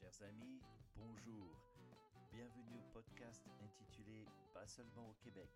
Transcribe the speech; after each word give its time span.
Chers 0.00 0.22
amis, 0.22 0.62
bonjour. 0.94 1.58
Bienvenue 2.30 2.78
au 2.78 2.92
podcast 2.92 3.42
intitulé 3.60 4.28
Pas 4.54 4.64
seulement 4.64 5.08
au 5.10 5.14
Québec, 5.14 5.50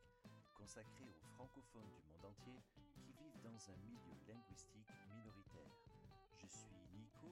consacré 0.59 1.05
aux 1.09 1.23
francophones 1.37 1.89
du 1.95 2.03
monde 2.11 2.25
entier 2.25 2.59
qui 2.99 3.13
vivent 3.13 3.41
dans 3.41 3.71
un 3.71 3.77
milieu 3.87 4.19
linguistique 4.27 4.91
minoritaire. 5.15 5.79
Je 6.35 6.49
suis 6.49 6.75
Nico, 6.93 7.31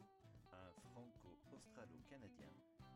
un 0.53 0.71
franco-australo-canadien, 0.93 2.53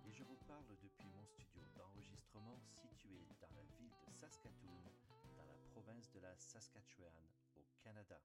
et 0.07 0.12
je 0.12 0.22
vous 0.22 0.39
parle 0.46 0.76
depuis 0.81 1.08
mon 1.08 1.26
studio 1.26 1.64
d'enregistrement 1.75 2.61
situé 2.71 3.26
dans 3.40 3.50
la 3.50 3.64
ville 3.79 3.90
de 4.07 4.12
Saskatoon, 4.12 4.93
dans 5.36 5.46
la 5.46 5.58
province 5.72 6.08
de 6.12 6.21
la 6.21 6.36
Saskatchewan, 6.36 7.12
au 7.57 7.67
Canada. 7.82 8.21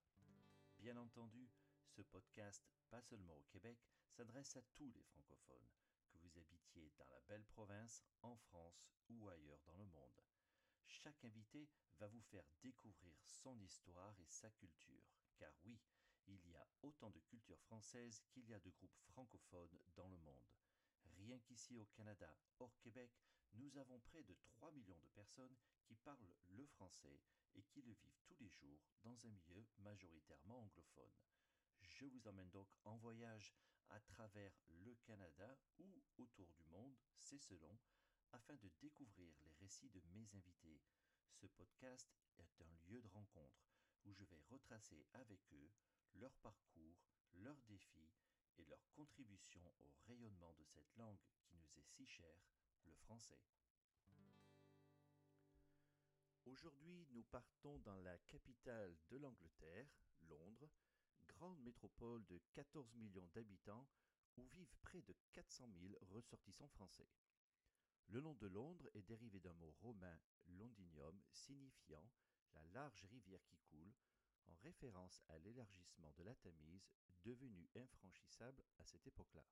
Bien 0.77 0.97
entendu, 0.97 1.49
ce 1.89 2.01
podcast, 2.01 2.63
pas 2.89 3.01
seulement 3.01 3.35
au 3.35 3.43
Québec, 3.43 3.79
s'adresse 4.09 4.55
à 4.55 4.61
tous 4.75 4.91
les 4.91 5.03
francophones, 5.03 5.69
que 6.09 6.17
vous 6.17 6.37
habitiez 6.37 6.91
dans 6.97 7.07
la 7.07 7.19
belle 7.21 7.45
province, 7.45 8.03
en 8.21 8.37
France 8.37 8.85
ou 9.09 9.27
ailleurs 9.29 9.61
dans 9.65 9.77
le 9.77 9.85
monde. 9.85 10.23
Chaque 10.87 11.23
invité 11.23 11.69
va 11.97 12.07
vous 12.07 12.21
faire 12.21 12.45
découvrir 12.61 13.15
son 13.25 13.59
histoire 13.61 14.19
et 14.19 14.27
sa 14.27 14.49
culture, 14.51 15.05
car 15.37 15.53
oui, 15.63 15.79
il 16.27 16.45
y 16.47 16.55
a 16.55 16.67
autant 16.81 17.09
de 17.09 17.19
cultures 17.19 17.61
françaises 17.61 18.21
qu'il 18.29 18.47
y 18.47 18.53
a 18.53 18.59
de 18.59 18.69
groupes 18.69 18.97
francophones 19.11 19.79
dans 19.95 20.07
le 20.07 20.17
monde. 20.17 20.53
Rien 21.17 21.39
qu'ici 21.39 21.77
au 21.77 21.85
Canada, 21.85 22.35
hors 22.59 22.77
Québec, 22.79 23.11
nous 23.53 23.77
avons 23.77 23.99
près 23.99 24.23
de 24.23 24.35
3 24.43 24.71
millions 24.71 24.99
de 24.99 25.07
personnes 25.07 25.55
qui 25.83 25.95
parlent 25.95 26.35
le 26.49 26.65
français 26.67 27.19
et 27.55 27.63
qui 27.63 27.81
le 27.81 27.93
vivent 27.93 28.21
tous 28.25 28.35
les 28.39 28.49
jours 28.49 28.79
dans 29.01 29.25
un 29.25 29.29
milieu 29.29 29.65
majoritairement 29.79 30.59
anglophone. 30.61 31.13
Je 31.89 32.05
vous 32.05 32.27
emmène 32.27 32.49
donc 32.49 32.67
en 32.85 32.97
voyage 32.97 33.53
à 33.89 33.99
travers 33.99 34.53
le 34.67 34.95
Canada 35.03 35.57
ou 35.79 36.01
autour 36.17 36.53
du 36.53 36.63
monde, 36.65 36.95
c'est 37.17 37.39
selon, 37.39 37.77
afin 38.31 38.55
de 38.55 38.69
découvrir 38.79 39.33
les 39.43 39.53
récits 39.55 39.89
de 39.89 40.01
mes 40.13 40.35
invités. 40.35 40.81
Ce 41.33 41.47
podcast 41.47 42.09
est 42.37 42.61
un 42.61 42.71
lieu 42.87 43.01
de 43.01 43.07
rencontre 43.07 43.65
où 44.05 44.13
je 44.13 44.23
vais 44.23 44.41
retracer 44.49 45.05
avec 45.13 45.41
eux 45.53 45.71
leur 46.15 46.35
parcours, 46.37 46.97
leurs 47.33 47.61
défis 47.63 48.09
et 48.57 48.65
leur 48.65 48.89
contribution 48.93 49.63
au 49.79 49.91
rayonnement 50.07 50.53
de 50.53 50.63
cette 50.65 50.95
langue 50.95 51.19
qui 51.43 51.55
nous 51.55 51.77
est 51.77 51.87
si 51.87 52.05
chère, 52.05 52.43
le 52.85 52.93
français. 52.93 53.41
Aujourd'hui, 56.45 57.05
nous 57.11 57.23
partons 57.23 57.77
dans 57.79 57.97
la 57.97 58.17
capitale 58.19 58.97
de 59.09 59.17
l'Angleterre, 59.17 59.87
Londres, 60.23 60.71
métropole 61.63 62.25
de 62.27 62.39
14 62.53 62.93
millions 62.95 63.27
d'habitants 63.33 63.87
où 64.37 64.45
vivent 64.47 64.75
près 64.81 65.01
de 65.01 65.15
400 65.33 65.69
000 65.81 65.93
ressortissants 66.11 66.67
français. 66.67 67.07
Le 68.07 68.21
nom 68.21 68.33
de 68.35 68.47
Londres 68.47 68.89
est 68.93 69.03
dérivé 69.03 69.39
d'un 69.39 69.53
mot 69.53 69.71
romain 69.81 70.19
londinium 70.47 71.19
signifiant 71.31 72.09
la 72.53 72.63
large 72.73 73.05
rivière 73.11 73.45
qui 73.45 73.57
coule, 73.69 73.93
en 74.47 74.55
référence 74.63 75.21
à 75.27 75.37
l'élargissement 75.39 76.11
de 76.17 76.23
la 76.23 76.35
Tamise 76.35 76.89
devenue 77.23 77.69
infranchissable 77.75 78.63
à 78.77 78.83
cette 78.83 79.05
époque-là. 79.05 79.45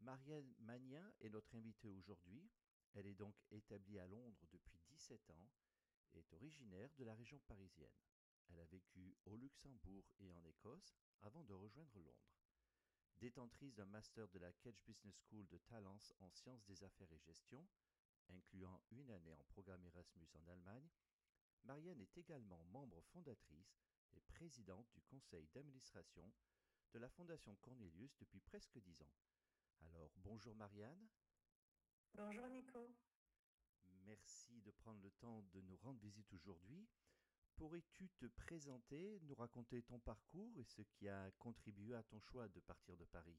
Marianne 0.00 0.54
Magnin 0.60 1.12
est 1.20 1.30
notre 1.30 1.54
invitée 1.56 1.90
aujourd'hui. 1.90 2.48
Elle 2.94 3.06
est 3.06 3.14
donc 3.14 3.34
établie 3.50 3.98
à 3.98 4.06
Londres 4.06 4.46
depuis 4.52 4.78
17 4.88 5.30
ans 5.30 5.50
et 6.12 6.18
est 6.18 6.32
originaire 6.32 6.90
de 6.96 7.04
la 7.04 7.14
région 7.14 7.38
parisienne. 7.48 7.90
Elle 8.48 8.60
a 8.60 8.64
vécu 8.64 9.16
au 9.24 9.36
Luxembourg 9.36 10.04
et 10.20 10.32
en 10.32 10.44
Écosse 10.44 10.96
avant 11.20 11.44
de 11.44 11.52
rejoindre 11.54 11.98
Londres. 11.98 12.32
Détentrice 13.16 13.74
d'un 13.74 13.84
master 13.84 14.28
de 14.28 14.38
la 14.38 14.52
Kedge 14.52 14.82
Business 14.84 15.16
School 15.20 15.46
de 15.48 15.58
Talence 15.58 16.12
en 16.18 16.30
sciences 16.30 16.64
des 16.64 16.82
affaires 16.82 17.12
et 17.12 17.18
gestion, 17.18 17.66
incluant 18.28 18.82
une 18.90 19.10
année 19.10 19.32
en 19.32 19.44
programme 19.44 19.84
Erasmus 19.84 20.28
en 20.34 20.46
Allemagne, 20.48 20.88
Marianne 21.64 22.00
est 22.00 22.18
également 22.18 22.64
membre 22.64 23.00
fondatrice 23.02 23.80
et 24.14 24.20
présidente 24.20 24.90
du 24.92 25.02
conseil 25.02 25.46
d'administration 25.48 26.32
de 26.92 26.98
la 26.98 27.08
Fondation 27.08 27.54
Cornelius 27.56 28.16
depuis 28.18 28.40
presque 28.40 28.78
dix 28.78 29.00
ans. 29.02 29.12
Alors, 29.80 30.10
bonjour 30.16 30.54
Marianne. 30.56 31.08
Bonjour 32.14 32.48
Nico. 32.48 32.90
Merci 34.04 34.60
de 34.62 34.70
prendre 34.72 35.00
le 35.00 35.10
temps 35.12 35.42
de 35.52 35.60
nous 35.60 35.76
rendre 35.76 36.00
visite 36.00 36.32
aujourd'hui. 36.32 36.88
Pourrais-tu 37.62 38.08
te 38.18 38.26
présenter, 38.26 39.20
nous 39.22 39.36
raconter 39.36 39.82
ton 39.82 40.00
parcours 40.00 40.50
et 40.58 40.64
ce 40.64 40.82
qui 40.82 41.08
a 41.08 41.30
contribué 41.38 41.94
à 41.94 42.02
ton 42.02 42.18
choix 42.18 42.48
de 42.48 42.58
partir 42.58 42.96
de 42.96 43.04
Paris? 43.04 43.38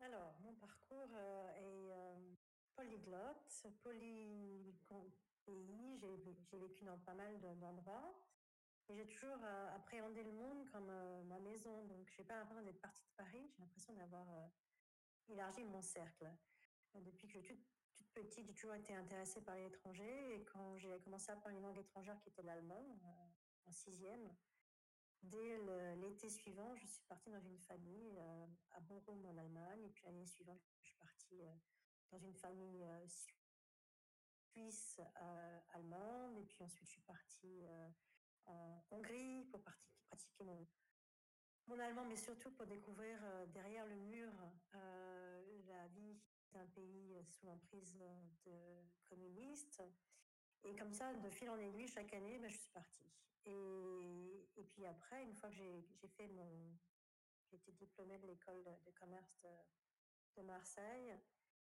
Alors, 0.00 0.34
mon 0.40 0.54
parcours 0.54 1.10
euh, 1.12 1.50
est 1.50 1.92
euh, 1.92 2.34
polyglotte, 2.74 3.66
polypays. 3.82 5.12
J'ai 6.50 6.58
vécu 6.58 6.84
dans 6.84 6.96
pas 7.00 7.12
mal 7.12 7.38
d'endroits. 7.60 8.14
Et 8.88 8.96
j'ai 8.96 9.06
toujours 9.06 9.44
euh, 9.44 9.76
appréhendé 9.76 10.24
le 10.24 10.32
monde 10.32 10.66
comme 10.72 10.90
ma 11.26 11.38
maison. 11.40 11.84
Donc, 11.84 12.08
je 12.08 12.22
n'ai 12.22 12.26
pas 12.26 12.38
l'impression 12.38 12.64
d'être 12.64 12.80
partie 12.80 13.04
de 13.04 13.12
Paris. 13.14 13.46
J'ai 13.52 13.60
l'impression 13.60 13.92
d'avoir 13.92 14.26
élargi 15.28 15.64
mon 15.64 15.82
cercle. 15.82 16.30
Depuis 16.94 17.28
que 17.28 17.34
je 17.34 17.40
suis 17.40 17.58
toute 17.92 18.10
petite, 18.14 18.46
j'ai 18.46 18.54
toujours 18.54 18.74
été 18.74 18.94
intéressée 18.94 19.42
par 19.42 19.56
l'étranger. 19.56 20.34
Et 20.34 20.44
quand 20.46 20.78
j'ai 20.78 20.98
commencé 21.00 21.30
à 21.30 21.36
parler 21.36 21.58
une 21.58 21.62
langue 21.64 21.78
étrangère 21.78 22.18
qui 22.20 22.30
était 22.30 22.42
l'allemand, 22.42 22.98
en 23.66 23.72
sixième, 23.72 24.34
dès 25.22 25.58
l'été 25.96 26.28
suivant, 26.28 26.74
je 26.76 26.86
suis 26.86 27.04
partie 27.04 27.30
dans 27.30 27.40
une 27.40 27.58
famille 27.58 28.18
euh, 28.18 28.46
à 28.72 28.80
Bochum 28.80 29.24
en 29.26 29.36
Allemagne. 29.36 29.84
Et 29.84 29.90
puis 29.90 30.04
l'année 30.04 30.26
suivante, 30.26 30.60
je 30.80 30.88
suis 30.88 30.98
partie 30.98 31.42
euh, 31.42 31.54
dans 32.10 32.18
une 32.18 32.34
famille 32.34 32.84
suisse 34.52 35.00
allemande. 35.72 36.38
Et 36.38 36.44
puis 36.44 36.62
ensuite, 36.62 36.86
je 36.86 36.92
suis 36.92 37.02
partie 37.02 37.64
en 38.46 38.84
Hongrie 38.90 39.44
pour 39.46 39.62
pratiquer 40.08 40.44
mon, 40.44 41.78
allemand, 41.80 42.04
mais 42.04 42.16
surtout 42.16 42.52
pour 42.52 42.66
découvrir 42.66 43.18
derrière 43.48 43.86
le 43.86 43.96
mur 43.96 44.30
la 45.66 45.88
vie 45.88 46.20
un 46.58 46.66
pays 46.66 47.14
euh, 47.14 47.22
sous 47.24 47.48
emprise 47.48 47.98
euh, 48.00 48.26
de 48.46 48.88
communistes. 49.08 49.82
Et 50.64 50.74
comme 50.76 50.92
ça, 50.92 51.12
de 51.12 51.30
fil 51.30 51.50
en 51.50 51.58
aiguille, 51.58 51.88
chaque 51.88 52.12
année, 52.14 52.38
ben, 52.38 52.48
je 52.50 52.56
suis 52.56 52.70
partie. 52.70 53.10
Et, 53.46 54.64
puis 54.70 54.86
après, 54.86 55.22
une 55.24 55.34
fois 55.34 55.50
que 55.50 55.56
j'ai 55.56 56.08
fait 56.16 56.28
mon... 56.28 56.76
J'ai 57.50 57.56
été 57.56 57.72
diplômée 57.72 58.18
de 58.18 58.26
l'école 58.26 58.64
de, 58.64 58.90
commerce 58.92 59.46
de, 60.36 60.42
Marseille, 60.42 61.14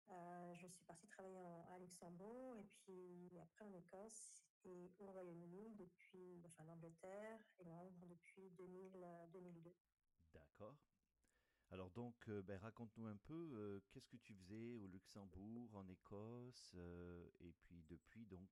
euh, 0.09 0.55
je 0.55 0.67
suis 0.67 0.83
partie 0.83 1.07
travailler 1.07 1.37
à 1.37 1.79
Luxembourg 1.79 2.57
et 2.57 2.65
puis 2.65 3.39
après 3.39 3.63
en 3.63 3.73
Écosse 3.73 4.43
et 4.65 4.91
au 4.99 5.11
Royaume-Uni 5.11 5.75
depuis, 5.75 6.41
enfin 6.45 6.65
l'Angleterre 6.65 7.39
et 7.59 7.63
Londres 7.63 8.05
depuis 8.07 8.49
2000, 8.49 9.07
2002. 9.31 9.73
D'accord. 10.33 10.75
Alors 11.71 11.91
donc, 11.91 12.15
euh, 12.29 12.41
ben, 12.41 12.57
raconte-nous 12.57 13.05
un 13.05 13.17
peu, 13.17 13.51
euh, 13.53 13.79
qu'est-ce 13.91 14.07
que 14.07 14.17
tu 14.17 14.33
faisais 14.33 14.73
au 14.73 14.87
Luxembourg, 14.87 15.75
en 15.75 15.87
Écosse, 15.87 16.73
euh, 16.75 17.29
et 17.41 17.53
puis 17.61 17.83
depuis 17.87 18.25
donc, 18.25 18.49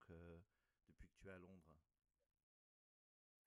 depuis 0.88 1.08
que 1.08 1.16
tu 1.16 1.28
es 1.28 1.32
à 1.32 1.40
Londres? 1.40 1.74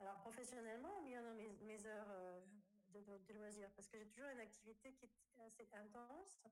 Alors 0.00 0.18
professionnellement, 0.18 1.02
bien 1.02 1.22
dans 1.22 1.34
mes, 1.34 1.86
heures 1.86 2.42
de, 2.88 3.32
loisirs, 3.34 3.70
parce 3.76 3.86
que 3.86 3.98
j'ai 3.98 4.08
toujours 4.08 4.30
une 4.30 4.40
activité 4.40 4.92
qui 4.94 5.04
est 5.06 5.42
assez 5.42 5.68
intense. 5.74 6.42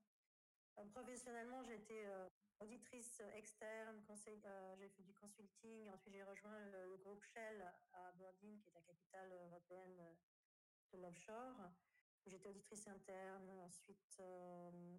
professionnellement, 0.93 1.61
j'ai 1.63 1.75
été 1.75 2.07
auditrice 2.61 3.21
externe, 3.33 4.01
j'ai 4.77 4.87
fait 4.89 5.03
du 5.03 5.13
consulting, 5.13 5.89
ensuite 5.89 6.13
j'ai 6.13 6.23
rejoint 6.23 6.59
le, 6.67 6.91
le, 6.91 6.97
groupe 6.97 7.23
Shell 7.23 7.61
à 7.91 8.07
Aberdeen, 8.09 8.59
qui 8.61 8.69
est 8.69 8.73
la 8.73 8.81
capitale 8.81 9.33
européenne 9.47 10.15
de 10.93 10.97
l'offshore. 10.99 11.71
J'étais 12.29 12.49
auditrice 12.49 12.87
interne, 12.87 13.49
ensuite 13.61 14.17
euh, 14.19 14.97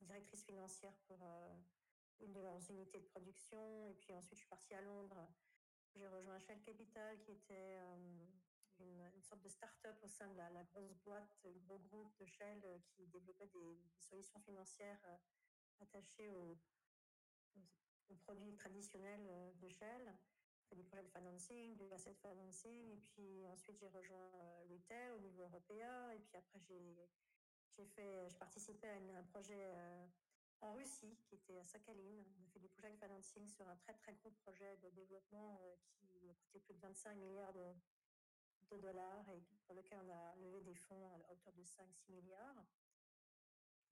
directrice 0.00 0.44
financière 0.44 0.94
pour 1.08 1.18
euh, 1.24 1.54
une 2.20 2.32
de 2.32 2.40
leurs 2.40 2.70
unités 2.70 3.00
de 3.00 3.06
production. 3.06 3.88
Et 3.88 3.94
puis 3.94 4.14
ensuite, 4.14 4.34
je 4.34 4.42
suis 4.42 4.48
partie 4.48 4.74
à 4.74 4.80
Londres. 4.80 5.26
J'ai 5.96 6.06
rejoint 6.06 6.38
Shell 6.38 6.62
Capital, 6.62 7.18
qui 7.22 7.32
était 7.32 7.80
euh, 7.80 8.26
une, 8.78 9.22
sorte 9.22 9.42
de 9.42 9.48
start-up 9.48 9.96
au 10.04 10.06
sein 10.06 10.28
de 10.28 10.36
la, 10.36 10.62
grosse 10.62 10.94
boîte, 11.04 11.36
le 11.42 11.58
gros 11.66 11.80
groupe 11.80 12.16
de 12.20 12.26
Shell 12.26 12.62
qui 12.94 13.08
développait 13.08 13.48
des, 13.48 13.80
solutions 13.98 14.38
financières 14.40 15.04
attachées 15.80 16.30
aux, 16.30 16.56
produits 18.22 18.54
traditionnels 18.56 19.54
de 19.60 19.68
Shell 19.68 20.14
du 20.76 20.84
projet 20.84 21.02
de 21.02 21.08
financing, 21.08 21.76
du 21.76 21.90
asset 21.92 22.14
financing, 22.14 22.90
et 22.92 22.96
puis 22.96 23.46
ensuite 23.48 23.78
j'ai 23.78 23.88
rejoint 23.88 24.30
euh, 24.34 24.64
retail 24.70 25.12
au 25.12 25.18
niveau 25.18 25.42
européen, 25.42 26.10
et 26.10 26.18
puis 26.18 26.36
après 26.36 26.58
j'ai 26.60 27.08
j'ai 27.76 27.86
fait, 27.86 28.28
j'ai 28.28 28.36
participé 28.38 28.88
à 28.88 28.94
un 28.96 29.22
projet 29.30 29.60
euh, 29.62 30.06
en 30.62 30.72
Russie 30.72 31.16
qui 31.28 31.36
était 31.36 31.58
à 31.58 31.64
Sakhalin. 31.64 32.24
On 32.36 32.44
a 32.44 32.48
fait 32.48 32.58
du 32.58 32.68
projet 32.68 32.90
de 32.90 32.96
financing 32.96 33.46
sur 33.46 33.68
un 33.68 33.76
très 33.76 33.94
très 33.94 34.14
gros 34.14 34.30
projet 34.42 34.76
de 34.78 34.88
développement 34.90 35.60
euh, 35.62 35.76
qui 35.92 36.28
a 36.28 36.34
coûté 36.34 36.58
plus 36.58 36.74
de 36.74 36.80
25 36.80 37.14
milliards 37.14 37.52
de, 37.52 38.76
dollars 38.82 39.30
et 39.30 39.40
pour 39.64 39.76
lequel 39.76 40.00
on 40.04 40.10
a 40.10 40.34
levé 40.36 40.60
des 40.60 40.74
fonds 40.74 41.08
à 41.08 41.32
hauteur 41.32 41.52
de 41.54 41.62
5-6 41.62 42.12
milliards. 42.12 42.64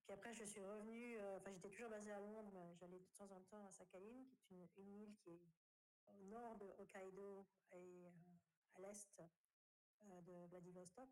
Puis 0.03 0.13
après, 0.13 0.35
je 0.35 0.45
suis 0.45 0.61
revenue, 0.61 1.19
enfin, 1.37 1.51
j'étais 1.51 1.71
toujours 1.71 1.89
basée 1.89 2.13
à 2.13 2.21
Londres, 2.21 2.75
j'allais 2.75 2.99
de 2.99 3.09
temps 3.17 3.31
en 3.31 3.41
temps 3.43 3.65
à 3.65 3.71
Sakhalin, 3.71 4.25
qui 4.41 4.61
est 4.61 4.77
une, 4.77 4.93
île 5.01 5.15
qui 5.17 5.31
est 5.31 5.41
au 6.09 6.25
nord 6.25 6.57
de 6.57 6.67
Hokkaido 6.79 7.47
et 7.73 8.11
à 8.75 8.81
l'est 8.81 9.23
de 10.03 10.47
Vladivostok. 10.47 11.09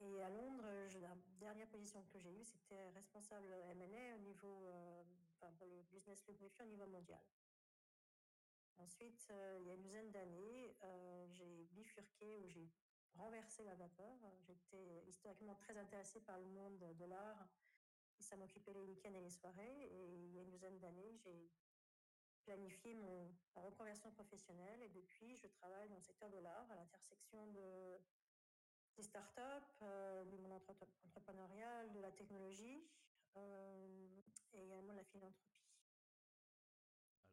Et 0.00 0.22
à 0.22 0.28
Londres, 0.28 0.68
la 1.00 1.16
dernière 1.40 1.68
position 1.68 2.04
que 2.12 2.18
j'ai 2.18 2.32
eue, 2.32 2.44
c'était 2.44 2.90
responsable 2.90 3.52
M&A 3.52 4.16
au 4.16 4.18
niveau, 4.18 4.68
enfin, 5.34 5.52
pour 5.58 5.66
le 5.66 5.82
business 5.90 6.26
lubrifiant 6.26 6.66
au 6.66 6.68
niveau 6.68 6.86
mondial. 6.86 7.22
Ensuite, 8.76 9.32
il 9.60 9.66
y 9.66 9.70
a 9.70 9.74
une 9.74 9.82
douzaine 9.82 10.10
d'années, 10.10 10.76
j'ai 11.30 11.64
bifurqué 11.72 12.36
ou 12.36 12.48
j'ai 12.48 12.70
renversé 13.14 13.64
la 13.64 13.74
vapeur. 13.74 14.18
J'étais 14.40 15.02
historiquement 15.06 15.54
très 15.54 15.78
intéressée 15.78 16.20
par 16.20 16.38
le 16.38 16.46
monde 16.46 16.78
de 16.78 17.04
l'art 17.06 17.48
ça 18.20 18.36
m'occupait 18.36 18.72
les 18.72 18.82
week-ends 18.82 19.14
et 19.14 19.20
les 19.20 19.30
soirées. 19.30 19.88
Et 19.90 20.24
il 20.24 20.34
y 20.34 20.38
a 20.38 20.42
une 20.42 20.50
douzaine 20.50 20.78
d'années, 20.78 21.16
j'ai 21.24 21.50
planifié 22.46 22.94
mon, 22.94 23.28
ma 23.56 23.62
reconversion 23.62 24.10
professionnelle 24.12 24.80
et 24.82 24.88
depuis, 24.88 25.36
je 25.36 25.48
travaille 25.48 25.88
dans 25.88 25.96
le 25.96 26.02
secteur 26.02 26.30
de 26.30 26.38
l'art 26.38 26.70
à 26.70 26.76
l'intersection 26.76 27.46
de, 27.48 27.98
des 28.96 29.02
startups, 29.02 29.74
euh, 29.82 30.24
du 30.26 30.38
monde 30.38 30.52
entrepreneurial, 31.04 31.92
de 31.92 32.00
la 32.00 32.12
technologie 32.12 32.86
euh, 33.36 34.20
et 34.54 34.62
également 34.62 34.92
de 34.92 34.98
la 34.98 35.04
philanthropie. 35.04 35.42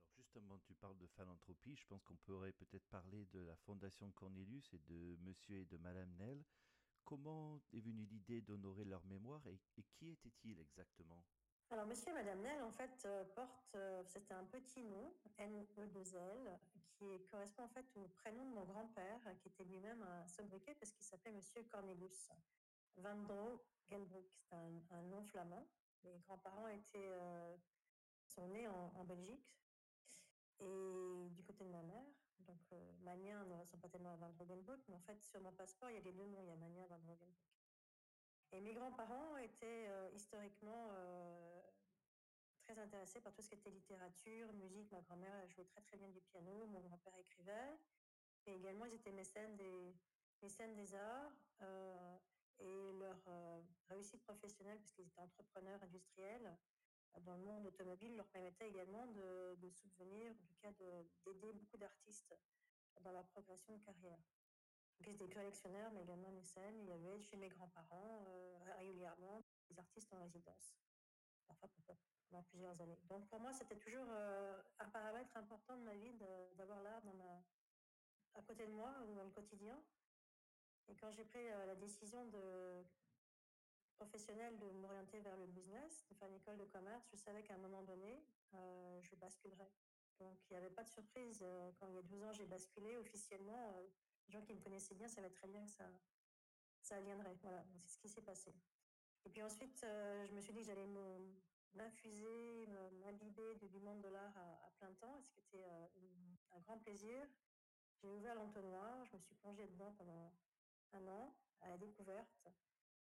Alors 0.01 0.09
justement, 0.17 0.57
tu 0.59 0.73
parles 0.73 0.97
de 0.97 1.07
philanthropie. 1.07 1.75
Je 1.75 1.85
pense 1.85 2.03
qu'on 2.03 2.17
pourrait 2.17 2.53
peut-être 2.53 2.87
parler 2.87 3.25
de 3.27 3.39
la 3.39 3.55
Fondation 3.55 4.11
Cornelius 4.11 4.73
et 4.73 4.79
de 4.79 5.15
Monsieur 5.21 5.59
et 5.59 5.65
de 5.65 5.77
Madame 5.77 6.11
Nell. 6.15 6.43
Comment 7.03 7.61
est 7.71 7.81
venue 7.81 8.05
l'idée 8.05 8.41
d'honorer 8.41 8.85
leur 8.85 9.05
mémoire 9.05 9.45
et, 9.45 9.59
et 9.77 9.83
qui 9.83 10.09
était-il 10.09 10.59
exactement? 10.59 11.23
Alors, 11.73 11.87
monsieur 11.87 12.11
et 12.11 12.13
madame 12.13 12.39
Nell, 12.41 12.61
en 12.61 12.71
fait, 12.71 13.03
euh, 13.05 13.23
porte, 13.35 13.73
euh, 13.75 14.03
c'était 14.05 14.35
un 14.35 14.43
petit 14.43 14.83
nom, 14.83 15.11
N-E-2-L, 15.39 16.59
qui 16.91 17.19
correspond 17.31 17.63
en 17.63 17.67
fait 17.69 17.85
au 17.95 18.07
prénom 18.09 18.45
de 18.45 18.53
mon 18.53 18.63
grand-père, 18.63 19.19
qui 19.39 19.47
était 19.47 19.63
lui-même 19.63 20.03
un 20.03 20.27
sobriquet 20.27 20.75
parce 20.75 20.91
qu'il 20.91 21.03
s'appelait 21.03 21.31
monsieur 21.31 21.63
Cornelius 21.63 22.29
Van 22.97 23.15
Dro 23.15 23.59
Genbroek. 23.89 24.29
C'est 24.29 24.55
un, 24.55 25.01
nom 25.01 25.23
flamand. 25.23 25.67
Mes 26.03 26.19
grands-parents 26.19 26.67
étaient, 26.67 27.09
euh, 27.09 27.57
sont 28.27 28.47
nés 28.49 28.67
en, 28.67 29.03
Belgique 29.05 29.51
et 30.59 31.29
du 31.31 31.43
côté 31.43 31.63
de 31.65 31.71
ma 31.71 31.81
mère. 31.81 32.05
Donc, 32.39 32.59
ma 33.01 33.15
mère 33.15 33.43
ne 33.45 33.55
ressemble 33.55 33.81
pas 33.81 33.89
tellement 33.89 34.13
à 34.13 34.17
Van 34.17 34.29
Dro 34.29 34.45
Genbroek, 34.45 34.79
mais 34.89 34.95
en 34.95 35.01
fait, 35.01 35.19
sur 35.23 35.41
mon 35.41 35.53
passeport, 35.53 35.89
il 35.89 35.95
y 35.95 35.97
a 35.97 36.01
les 36.01 36.11
deux 36.11 36.25
noms, 36.25 36.43
il 36.43 36.49
y 36.49 36.51
a 36.51 36.55
Mania 36.55 36.85
Van 36.85 36.99
Dro 36.99 37.15
Genbroek. 37.15 37.49
Et 38.51 38.61
mes 38.61 38.73
grands-parents 38.73 39.37
étaient 39.37 39.89
historiquement 40.13 40.91
très 42.63 42.77
intéressée 42.79 43.19
par 43.21 43.33
tout 43.33 43.41
ce 43.41 43.49
qui 43.49 43.55
était 43.55 43.69
littérature, 43.69 44.51
musique. 44.53 44.91
Ma 44.91 45.01
grand-mère 45.01 45.47
jouait 45.49 45.65
très 45.65 45.81
très 45.81 45.97
bien 45.97 46.09
du 46.09 46.21
piano, 46.21 46.65
mon 46.67 46.79
grand-père 46.79 47.15
écrivait. 47.17 47.77
Et 48.45 48.55
également, 48.55 48.85
ils 48.85 48.93
étaient 48.93 49.11
mécènes 49.11 49.55
des, 49.55 49.93
mécènes 50.41 50.75
des 50.75 50.95
arts. 50.95 51.31
Euh, 51.61 52.17
et 52.59 52.93
leur 52.93 53.19
euh, 53.27 53.61
réussite 53.89 54.23
professionnelle, 54.23 54.77
puisqu'ils 54.79 55.07
étaient 55.07 55.19
entrepreneurs 55.19 55.81
industriels 55.83 56.55
euh, 57.15 57.19
dans 57.21 57.35
le 57.35 57.43
monde 57.43 57.65
automobile, 57.65 58.15
leur 58.15 58.27
permettait 58.27 58.69
également 58.69 59.07
de, 59.07 59.55
de 59.55 59.69
subvenir, 59.69 60.31
en 60.31 60.45
tout 60.45 60.55
cas 60.61 60.71
d'aider 60.71 61.51
beaucoup 61.53 61.77
d'artistes 61.77 62.35
dans 63.01 63.11
leur 63.11 63.25
progression 63.29 63.73
de 63.73 63.83
carrière. 63.83 64.19
Donc, 64.99 65.07
ils 65.07 65.13
étaient 65.15 65.33
collectionneurs, 65.33 65.91
mais 65.93 66.03
également 66.03 66.31
mécènes. 66.31 66.79
Il 66.81 66.87
y 66.87 66.91
avait 66.91 67.19
chez 67.19 67.37
mes 67.37 67.49
grands-parents 67.49 68.23
régulièrement 68.77 69.43
des 69.69 69.79
artistes 69.79 70.13
en 70.13 70.19
résidence, 70.19 70.75
parfois 71.47 71.69
pour, 71.85 71.97
plusieurs 72.49 72.81
années. 72.81 72.97
Donc 73.03 73.27
pour 73.29 73.39
moi, 73.39 73.53
c'était 73.53 73.77
toujours 73.77 74.07
euh, 74.09 74.61
un 74.79 74.89
paramètre 74.89 75.37
important 75.37 75.77
de 75.77 75.83
ma 75.83 75.93
vie 75.95 76.13
d'avoir 76.57 76.81
l'art 76.81 77.01
à 78.33 78.41
côté 78.41 78.65
de 78.65 78.71
moi 78.71 78.91
dans 79.15 79.23
le 79.23 79.29
quotidien. 79.29 79.79
Et 80.87 80.95
quand 80.95 81.11
j'ai 81.11 81.25
pris 81.25 81.47
euh, 81.47 81.65
la 81.67 81.75
décision 81.75 82.25
de 82.25 82.83
professionnelle 83.95 84.57
de 84.57 84.69
m'orienter 84.71 85.19
vers 85.19 85.37
le 85.37 85.45
business, 85.45 86.05
de 86.09 86.15
faire 86.15 86.27
une 86.27 86.35
école 86.35 86.57
de 86.57 86.65
commerce, 86.65 87.07
je 87.11 87.17
savais 87.17 87.43
qu'à 87.43 87.53
un 87.53 87.59
moment 87.59 87.83
donné, 87.83 88.25
euh, 88.55 88.99
je 89.01 89.15
basculerais. 89.15 89.71
Donc 90.19 90.39
il 90.49 90.53
n'y 90.53 90.57
avait 90.57 90.73
pas 90.73 90.83
de 90.83 90.89
surprise. 90.89 91.45
Quand 91.79 91.87
il 91.87 91.93
y 91.93 91.97
a 91.99 92.01
12 92.01 92.23
ans, 92.23 92.33
j'ai 92.33 92.45
basculé 92.45 92.97
officiellement. 92.97 93.71
les 94.27 94.31
gens 94.31 94.41
qui 94.41 94.53
me 94.53 94.59
connaissaient 94.59 94.95
bien 94.95 95.07
savaient 95.07 95.29
très 95.29 95.47
bien 95.47 95.63
que 95.63 95.71
ça, 95.71 95.85
ça 96.81 96.99
viendrait. 97.01 97.37
Voilà, 97.41 97.63
c'est 97.77 97.93
ce 97.93 97.97
qui 97.99 98.09
s'est 98.09 98.21
passé. 98.21 98.53
Et 99.25 99.29
puis 99.29 99.41
ensuite, 99.41 99.79
je 99.81 100.33
me 100.33 100.41
suis 100.41 100.53
dit 100.53 100.59
que 100.59 100.65
j'allais 100.65 100.87
m'infuser, 101.75 102.67
m'imbiber 103.01 103.55
du 103.55 103.79
monde 103.79 104.01
de 104.01 104.09
l'art 104.09 104.37
à, 104.37 104.69
plein 104.77 104.93
temps, 104.93 105.19
ce 105.21 105.29
qui 105.31 105.39
était 105.39 105.63
euh, 105.63 105.87
un 106.55 106.59
grand 106.59 106.77
plaisir. 106.77 107.27
J'ai 108.01 108.09
ouvert 108.09 108.35
l'entonnoir, 108.35 109.05
je 109.05 109.15
me 109.15 109.21
suis 109.21 109.35
plongée 109.35 109.67
dedans 109.67 109.93
pendant 109.97 110.33
un 110.93 111.07
an, 111.07 111.35
à 111.61 111.69
la 111.69 111.77
découverte 111.77 112.47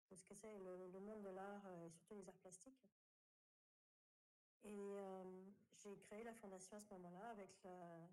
de 0.10 0.16
ce 0.16 0.24
que 0.24 0.34
c'est 0.34 0.58
le, 0.60 1.00
monde 1.00 1.22
de 1.24 1.30
l'art 1.30 1.66
euh, 1.68 1.86
et 1.86 1.90
surtout 1.90 2.16
les 2.16 2.28
arts 2.28 2.38
plastiques. 2.38 2.84
Et 4.64 4.98
euh, 4.98 5.46
j'ai 5.78 5.98
créé 6.00 6.24
la 6.24 6.34
fondation 6.34 6.78
à 6.78 6.82
ce 6.82 6.90
moment-là 6.94 7.30
avec 7.30 7.52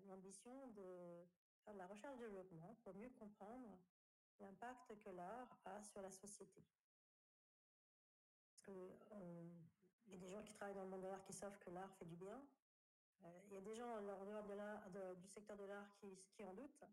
l'ambition 0.07 0.67
de 0.67 1.25
faire 1.63 1.73
de 1.73 1.79
la 1.79 1.87
recherche-développement 1.87 2.77
pour 2.83 2.95
mieux 2.95 3.09
comprendre 3.09 3.77
l'impact 4.39 4.97
que 4.99 5.09
l'art 5.09 5.57
a 5.65 5.81
sur 5.81 6.01
la 6.01 6.11
société. 6.11 6.63
Que 8.65 8.95
il 10.07 10.13
y 10.13 10.15
a 10.15 10.19
des 10.19 10.29
gens 10.29 10.43
qui 10.43 10.53
travaillent 10.53 10.75
dans 10.75 10.83
le 10.83 10.89
monde 10.89 11.01
de 11.03 11.07
l'art 11.07 11.23
qui 11.23 11.33
savent 11.33 11.57
que 11.59 11.69
l'art 11.69 11.93
fait 11.95 12.05
du 12.05 12.15
bien. 12.15 12.41
Euh, 13.23 13.41
il 13.47 13.53
y 13.53 13.57
a 13.57 13.61
des 13.61 13.75
gens 13.75 13.97
en 13.97 14.01
dehors 14.01 14.43
de 14.43 15.15
du 15.15 15.27
secteur 15.27 15.57
de 15.57 15.65
l'art 15.65 15.89
qui, 15.95 16.43
en 16.43 16.53
doutent. 16.53 16.83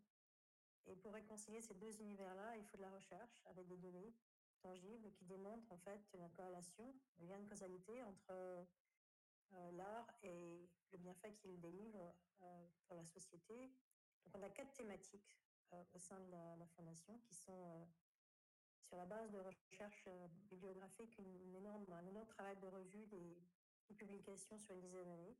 Et 0.85 0.95
pour 0.95 1.13
réconcilier 1.13 1.61
ces 1.61 1.75
deux 1.75 2.01
univers-là, 2.01 2.57
il 2.57 2.65
faut 2.65 2.77
de 2.77 2.81
la 2.81 2.91
recherche 2.91 3.41
avec 3.45 3.67
des 3.67 3.77
données 3.77 4.13
tangibles 4.61 5.11
qui 5.11 5.25
démontrent 5.25 5.71
en 5.71 5.77
fait 5.77 6.01
la 6.13 6.29
corrélation, 6.29 6.93
le 7.19 7.27
lien 7.27 7.39
de 7.39 7.47
causalité 7.47 8.03
entre 8.03 8.31
euh, 8.31 9.71
l'art 9.73 10.07
et 10.23 10.67
le 10.91 10.97
bienfait 10.97 11.33
qu'il 11.33 11.59
délivre 11.59 12.13
euh, 12.41 12.67
pour 12.87 12.95
la 12.95 13.05
société. 13.05 13.71
Donc 14.25 14.35
on 14.35 14.41
a 14.41 14.49
quatre 14.49 14.73
thématiques 14.73 15.37
au 15.93 15.97
sein 15.97 16.19
de 16.19 16.31
la, 16.31 16.55
la 16.57 16.67
fondation 16.67 17.17
qui 17.19 17.33
sont 17.33 17.87
sur 18.87 18.97
la 18.97 19.05
base 19.05 19.31
de 19.31 19.39
recherches 19.39 20.05
euh, 20.07 20.27
bibliographiques, 20.49 21.17
une 21.17 21.55
énorme, 21.55 21.85
un 21.91 22.05
énorme 22.05 22.27
travail 22.27 22.57
de 22.57 22.67
revue 22.67 23.05
des, 23.07 23.37
publications 23.97 24.57
sur 24.57 24.73
une 24.73 24.81
dizaine 24.81 25.05
d'années, 25.05 25.37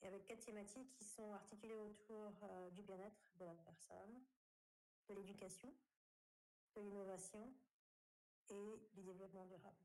et 0.00 0.06
avec 0.06 0.24
quatre 0.26 0.44
thématiques 0.44 0.92
qui 0.92 1.04
sont 1.04 1.32
articulées 1.32 1.74
autour 1.74 2.32
euh, 2.44 2.70
du 2.70 2.82
bien-être 2.82 3.20
de 3.34 3.44
la 3.44 3.54
personne, 3.54 4.22
de 5.08 5.14
l'éducation, 5.14 5.74
de 6.76 6.80
l'innovation 6.82 7.52
et 8.50 8.78
du 8.94 9.02
développement 9.02 9.44
durable. 9.46 9.82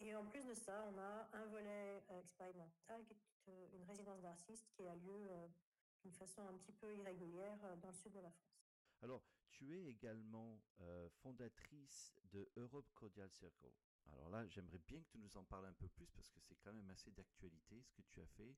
Et 0.00 0.16
en 0.16 0.24
plus 0.24 0.42
de 0.46 0.54
ça, 0.54 0.90
on 0.90 0.98
a 0.98 1.28
un 1.34 1.46
volet 1.48 2.02
euh, 2.10 2.18
expérimental 2.18 3.04
qui 3.04 3.50
est 3.50 3.68
une 3.74 3.84
résidence 3.84 4.22
d'artiste 4.22 4.66
qui 4.70 4.88
a 4.88 4.94
lieu 4.94 5.28
d'une 6.02 6.14
façon 6.14 6.48
un 6.48 6.56
petit 6.56 6.72
peu 6.72 6.96
irrégulière 6.96 7.58
dans 7.82 7.88
le 7.88 7.94
sud 7.94 8.12
de 8.12 8.20
la 8.20 8.30
France. 8.30 9.35
Tu 9.56 9.74
es 9.74 9.86
également 9.86 10.62
euh, 10.82 11.08
fondatrice 11.22 12.14
de 12.24 12.46
Europe 12.56 12.90
Cordial 12.94 13.30
Circle. 13.30 13.72
Alors 14.12 14.28
là, 14.28 14.46
j'aimerais 14.46 14.78
bien 14.78 15.00
que 15.00 15.08
tu 15.08 15.18
nous 15.18 15.34
en 15.36 15.44
parles 15.44 15.66
un 15.66 15.72
peu 15.72 15.88
plus 15.88 16.06
parce 16.08 16.28
que 16.28 16.40
c'est 16.40 16.56
quand 16.56 16.74
même 16.74 16.90
assez 16.90 17.10
d'actualité 17.10 17.82
ce 17.82 17.92
que 17.92 18.02
tu 18.02 18.20
as 18.20 18.26
fait. 18.26 18.54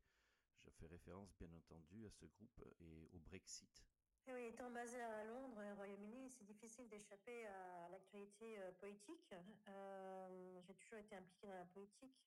Je 0.65 0.71
fais 0.71 0.87
référence 0.87 1.33
bien 1.37 1.53
entendu 1.53 2.05
à 2.05 2.11
ce 2.11 2.27
groupe 2.27 2.61
et 2.81 3.09
au 3.13 3.21
Brexit. 3.21 3.85
Eh 4.27 4.35
oui, 4.35 4.47
étant 4.47 4.71
basé 4.71 5.01
à 5.01 5.25
Londres 5.25 5.63
et 5.63 5.73
au 5.73 5.77
Royaume-Uni, 5.77 6.31
c'est 6.31 6.45
difficile 6.45 6.89
d'échapper 6.89 7.47
à 7.47 7.89
l'actualité 7.91 8.59
euh, 8.59 8.73
politique. 8.73 9.33
Euh, 9.69 10.61
j'ai 10.61 10.75
toujours 10.75 10.99
été 10.99 11.15
impliquée 11.15 11.47
dans 11.47 11.55
la 11.55 11.65
politique, 11.67 12.27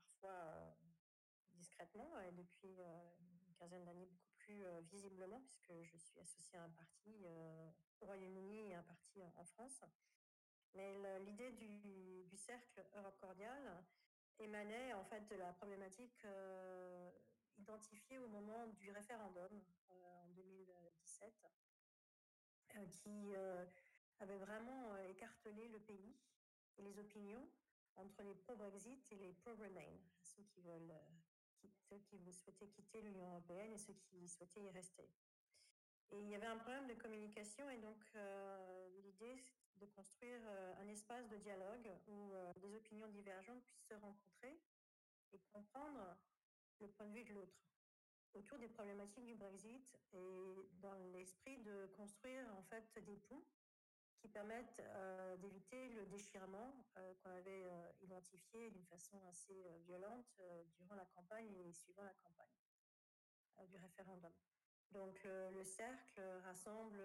parfois 0.00 0.74
discrètement, 1.52 2.18
et 2.20 2.32
depuis 2.32 2.72
une 2.72 3.54
quinzaine 3.54 3.84
d'années 3.84 4.06
beaucoup 4.06 4.35
visiblement, 4.90 5.40
puisque 5.40 5.72
je 5.82 5.96
suis 5.96 6.20
associée 6.20 6.58
à 6.58 6.64
un 6.64 6.70
parti 6.70 7.26
au 8.00 8.06
Royaume-Uni 8.06 8.70
et 8.70 8.74
un 8.74 8.82
parti 8.82 9.22
en 9.36 9.44
France. 9.44 9.84
Mais 10.74 11.20
l'idée 11.20 11.52
du, 11.52 12.36
cercle 12.36 12.84
Europe 12.94 13.18
cordiale 13.18 13.84
émanait 14.38 14.92
en 14.92 15.04
fait 15.04 15.26
de 15.28 15.36
la 15.36 15.52
problématique 15.54 16.26
identifiée 17.58 18.18
au 18.18 18.28
moment 18.28 18.66
du 18.66 18.90
référendum 18.90 19.62
en 19.88 20.28
2017, 20.34 21.46
euh, 22.76 22.86
qui 22.86 23.34
avait 24.20 24.38
vraiment 24.38 24.96
écartelé 25.08 25.68
le 25.68 25.80
pays 25.80 26.14
et 26.76 26.82
les 26.82 26.98
opinions 26.98 27.48
entre 27.96 28.22
les 28.22 28.34
pro-Brexit 28.34 29.10
et 29.12 29.16
les 29.16 29.32
pro-Remain, 29.32 29.98
ceux 30.20 30.42
qui 30.42 30.60
veulent, 30.60 30.94
ceux 31.88 31.98
qui 31.98 32.32
souhaitaient 32.32 32.68
quitter 32.68 33.02
l'Union 33.02 33.28
européenne 33.28 33.72
et 33.72 33.78
ceux 33.78 33.94
qui 33.94 34.28
souhaitaient 34.28 34.62
y 34.62 34.70
rester. 34.70 35.08
Et 36.10 36.20
il 36.20 36.28
y 36.28 36.34
avait 36.34 36.46
un 36.46 36.58
problème 36.58 36.86
de 36.86 36.94
communication 36.94 37.68
et 37.70 37.78
donc 37.78 37.98
euh, 38.14 38.88
l'idée 39.02 39.42
de 39.76 39.86
construire 39.86 40.40
un 40.80 40.88
espace 40.88 41.28
de 41.28 41.36
dialogue 41.36 41.90
où 42.06 42.32
des 42.62 42.74
opinions 42.74 43.08
divergentes 43.08 43.62
puissent 43.66 43.88
se 43.88 43.94
rencontrer 43.94 44.58
et 45.34 45.38
comprendre 45.52 46.16
le 46.80 46.88
point 46.88 47.06
de 47.06 47.12
vue 47.12 47.24
de 47.24 47.34
l'autre 47.34 47.66
autour 48.36 48.58
des 48.58 48.68
problématiques 48.68 49.24
du 49.24 49.34
Brexit 49.34 49.98
et 50.12 50.68
dans 50.80 50.94
l'esprit 51.12 51.58
de 51.58 51.86
construire 51.96 52.44
en 52.56 52.62
fait 52.62 52.84
des 53.04 53.16
ponts 53.16 53.42
qui 54.18 54.28
permettent 54.28 54.80
euh, 54.80 55.36
d'éviter 55.38 55.85
déchirement 56.16 56.72
euh, 56.96 57.14
qu'on 57.20 57.30
avait 57.30 57.64
euh, 57.66 57.92
identifié 58.00 58.70
d'une 58.70 58.86
façon 58.86 59.20
assez 59.28 59.68
violente 59.86 60.40
durant 60.78 60.94
la 60.94 61.04
campagne 61.04 61.52
et 61.54 61.72
suivant 61.72 62.04
la 62.04 62.14
campagne 62.14 63.66
du 63.68 63.76
référendum. 63.76 64.32
Donc 64.92 65.24
le 65.24 65.64
cercle 65.64 66.20
rassemble 66.44 67.02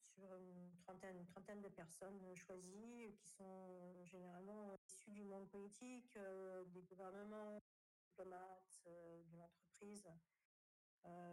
sur 0.00 0.34
une 0.34 0.76
trentaine, 0.78 1.16
une 1.16 1.26
trentaine 1.26 1.62
de 1.62 1.68
personnes 1.68 2.36
choisies 2.36 3.14
qui 3.16 3.28
sont 3.28 4.04
généralement 4.04 4.76
issues 4.86 5.12
du 5.12 5.24
monde 5.24 5.48
politique, 5.48 6.18
des 6.66 6.82
gouvernements, 6.82 7.54
des 7.54 7.98
diplomates, 8.02 8.82
de 8.84 9.36
l'entreprise, 9.38 10.08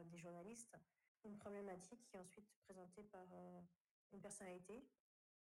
des 0.06 0.18
journalistes. 0.18 0.78
Une 1.26 1.38
problématique 1.38 2.06
qui 2.06 2.16
est 2.16 2.20
ensuite 2.20 2.50
présentée 2.64 3.04
par 3.04 3.28
une 4.14 4.22
personnalité 4.22 4.88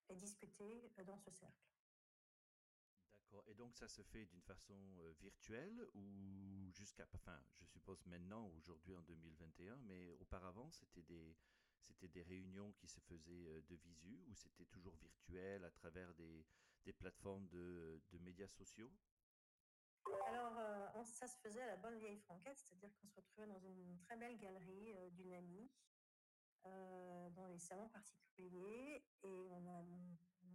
et 0.09 0.17
discuter 0.17 0.91
euh, 0.99 1.05
dans 1.05 1.19
ce 1.19 1.31
cercle. 1.31 1.69
D'accord. 3.15 3.45
Et 3.49 3.55
donc 3.55 3.75
ça 3.75 3.89
se 3.89 4.03
fait 4.03 4.27
d'une 4.27 4.43
façon 4.43 4.75
euh, 5.01 5.13
virtuelle 5.21 5.87
ou 5.95 6.71
jusqu'à, 6.73 7.07
enfin, 7.15 7.39
je 7.55 7.65
suppose 7.65 8.05
maintenant, 8.07 8.51
aujourd'hui 8.57 8.95
en 8.95 9.03
2021, 9.03 9.77
mais 9.79 10.15
auparavant 10.21 10.71
c'était 10.71 11.03
des, 11.03 11.37
c'était 11.81 12.09
des 12.09 12.23
réunions 12.23 12.73
qui 12.73 12.89
se 12.89 13.01
faisaient 13.01 13.49
euh, 13.49 13.63
de 13.63 13.77
visu 13.77 14.23
ou 14.29 14.35
c'était 14.35 14.67
toujours 14.67 14.97
virtuel 14.97 15.65
à 15.65 15.71
travers 15.71 16.13
des, 16.15 16.45
des 16.85 16.93
plateformes 16.93 17.49
de, 17.49 18.03
de, 18.11 18.19
médias 18.19 18.49
sociaux? 18.49 18.93
Alors, 20.27 21.07
ça 21.07 21.29
se 21.29 21.39
faisait 21.39 21.63
à 21.63 21.67
la 21.67 21.77
bonne 21.77 21.97
vieille 21.97 22.19
franquette, 22.19 22.59
c'est-à-dire 22.59 22.91
qu'on 22.97 23.07
se 23.07 23.15
retrouvait 23.15 23.47
dans 23.47 23.61
une 23.61 23.99
très 24.01 24.17
belle 24.17 24.37
galerie 24.37 24.93
d'une 25.13 25.33
amie 25.33 25.71
euh, 26.67 27.31
dans 27.31 27.47
les 27.47 27.59
salons 27.59 27.89
particuliers 27.89 29.05
et 29.23 29.51
on 29.51 29.67
a, 29.67 29.83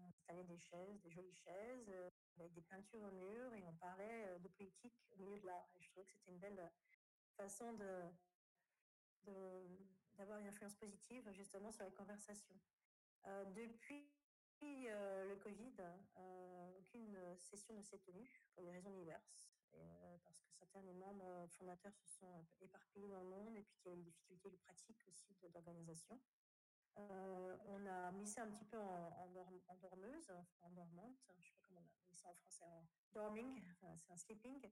installé 0.08 0.44
des 0.46 0.58
chaises, 0.58 1.02
des 1.02 1.10
jolies 1.10 1.36
chaises, 1.36 1.90
euh, 1.90 2.10
avec 2.40 2.54
des 2.54 2.62
peintures 2.62 3.02
au 3.04 3.12
mur 3.12 3.54
et 3.54 3.64
on 3.66 3.74
parlait 3.76 4.26
euh, 4.28 4.40
de 4.40 4.48
politique 4.50 4.96
au 5.12 5.18
milieu 5.18 5.40
de 5.40 5.46
l'art. 5.46 5.70
Je 5.80 5.90
trouvais 5.90 6.06
que 6.06 6.14
c'était 6.14 6.32
une 6.32 6.40
belle 6.40 6.72
façon 7.36 7.74
de, 7.74 8.04
d'avoir 10.16 10.40
une 10.40 10.48
influence 10.48 10.76
positive 10.76 11.30
justement 11.32 11.72
sur 11.72 11.84
la 11.84 11.92
conversation. 11.92 12.56
depuis 13.54 14.10
le 14.62 15.36
Covid, 15.36 15.76
aucune 16.80 17.18
session 17.40 17.76
ne 17.76 17.84
s'est 17.84 18.00
tenue 18.00 18.32
pour 18.54 18.64
des 18.64 18.72
raisons 18.72 18.92
diverses. 18.92 19.48
Parce 20.24 20.40
que 20.40 20.52
certains 20.52 20.82
des 20.82 20.94
membres 20.94 21.48
fondateurs 21.52 21.96
se 21.96 22.08
sont 22.20 22.46
éparpillés 22.62 23.10
dans 23.10 23.22
le 23.22 23.30
monde 23.30 23.56
et 23.56 23.62
puis 23.62 23.78
qu'il 23.78 23.92
y 23.92 23.96
a 23.96 23.98
eu 23.98 24.04
des 24.04 24.12
difficultés 24.12 24.52
pratiques 24.58 25.06
aussi 25.08 25.36
d'organisation. 25.54 26.20
Euh, 26.98 27.58
on 27.66 27.86
a 27.86 28.12
mis 28.12 28.28
ça 28.28 28.44
un 28.44 28.50
petit 28.50 28.66
peu 28.66 28.78
en, 28.80 29.28
dormeuse, 29.82 30.32
en 30.62 30.70
dormante, 30.72 31.16
je 31.30 31.38
ne 31.38 31.44
sais 31.44 31.52
pas 31.52 31.68
comment 31.68 31.82
on 31.82 31.84
a 31.84 32.10
mis 32.10 32.16
ça 32.16 32.30
en 32.30 32.34
français, 32.36 32.66
en 32.66 32.88
dorming, 33.14 33.62
c'est 34.02 34.12
un 34.12 34.18
sleeping, 34.18 34.68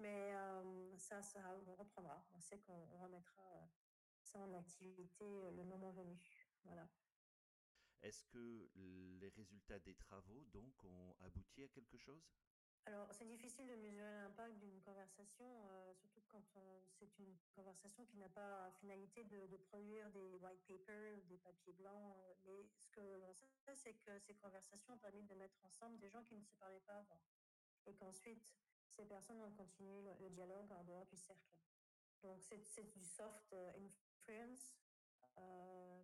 mais 0.00 0.34
euh, 0.34 0.96
ça, 0.98 1.22
ça 1.22 1.40
reprendra. 1.78 2.26
On 2.34 2.40
sait 2.40 2.58
qu'on 2.58 2.86
remettra 2.98 3.70
ça 4.22 4.40
en 4.40 4.52
activité 4.54 5.24
le 5.52 5.62
moment 5.64 5.92
venu. 5.92 6.18
Voilà. 6.64 6.88
Est-ce 8.02 8.24
que 8.24 8.68
les 8.74 9.28
résultats 9.28 9.78
des 9.78 9.94
travaux 9.94 10.44
donc 10.52 10.82
ont 10.82 11.14
abouti 11.20 11.62
à 11.62 11.68
quelque 11.68 11.96
chose? 11.96 12.28
Alors, 12.84 13.06
c'est 13.12 13.26
difficile 13.26 13.68
de 13.68 13.76
mesurer 13.76 14.10
l'impact 14.10 14.58
d'une 14.58 14.80
conversation, 14.80 15.46
euh, 15.46 15.94
surtout 15.94 16.22
quand 16.28 16.42
c'est 16.98 17.16
une 17.18 17.36
conversation 17.54 18.04
qui 18.06 18.16
n'a 18.16 18.28
pas 18.28 18.72
finalité 18.72 19.22
de, 19.24 19.56
produire 19.68 20.10
des 20.10 20.34
white 20.34 20.66
papers, 20.66 21.22
des 21.28 21.38
papiers 21.38 21.74
blancs. 21.74 22.16
Euh, 22.16 22.34
mais 22.44 22.66
ce 22.74 22.88
que 22.88 23.00
l'on 23.00 23.32
sait, 23.34 23.76
c'est 23.76 23.94
que 23.94 24.18
ces 24.18 24.34
conversations 24.34 24.94
ont 24.94 24.98
permis 24.98 25.22
de 25.22 25.34
mettre 25.34 25.64
ensemble 25.64 25.98
des 26.00 26.10
gens 26.10 26.24
qui 26.24 26.34
ne 26.34 26.42
se 26.42 26.54
parlaient 26.56 26.80
pas 26.80 26.98
avant. 26.98 27.20
Et 27.86 27.94
qu'ensuite, 27.94 28.44
ces 28.90 29.04
personnes 29.04 29.40
ont 29.42 29.52
continué 29.52 30.02
le, 30.02 30.30
dialogue 30.30 30.72
en 30.72 30.82
dehors 30.82 31.06
du 31.06 31.16
cercle. 31.16 31.56
Donc, 32.22 32.42
c'est 32.42 32.90
du 32.90 33.04
soft 33.04 33.52
euh, 33.52 33.72
influence, 33.76 34.76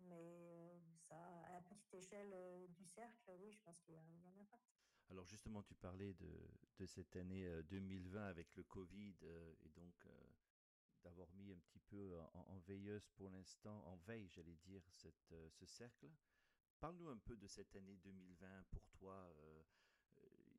mais 0.07 0.81
ça, 1.09 1.17
à 1.47 1.53
la 1.53 1.61
petite 1.61 1.93
échelle 1.93 2.33
du 2.69 2.85
cercle, 2.85 3.31
oui, 3.39 3.51
je 3.51 3.59
pense 3.59 3.79
qu'il 3.81 3.95
y 3.95 3.97
a 3.97 4.01
un 4.01 4.39
impact. 4.39 4.69
Alors 5.11 5.25
justement, 5.25 5.63
tu 5.63 5.73
parlais 5.73 6.13
de, 6.13 6.85
cette 6.85 7.15
année 7.15 7.49
2020 7.63 8.19
euh, 8.19 8.29
avec 8.29 8.55
le 8.55 8.63
Covid 8.63 9.15
euh, 9.23 9.53
et 9.65 9.69
donc 9.69 10.05
euh, 10.05 10.09
d'avoir 11.03 11.31
mis 11.33 11.51
un 11.51 11.57
petit 11.57 11.79
peu 11.79 12.15
en, 12.33 12.59
veilleuse 12.59 13.07
pour 13.15 13.31
l'instant, 13.31 13.83
en 13.87 13.95
veille, 13.97 14.29
j'allais 14.29 14.55
dire, 14.55 14.83
ce 14.91 15.65
cercle. 15.65 16.09
Parle-nous 16.79 17.09
un 17.09 17.17
peu 17.17 17.35
de 17.37 17.47
cette 17.47 17.75
année 17.75 17.95
2020 18.03 18.63
pour 18.69 18.87
toi. 18.91 19.33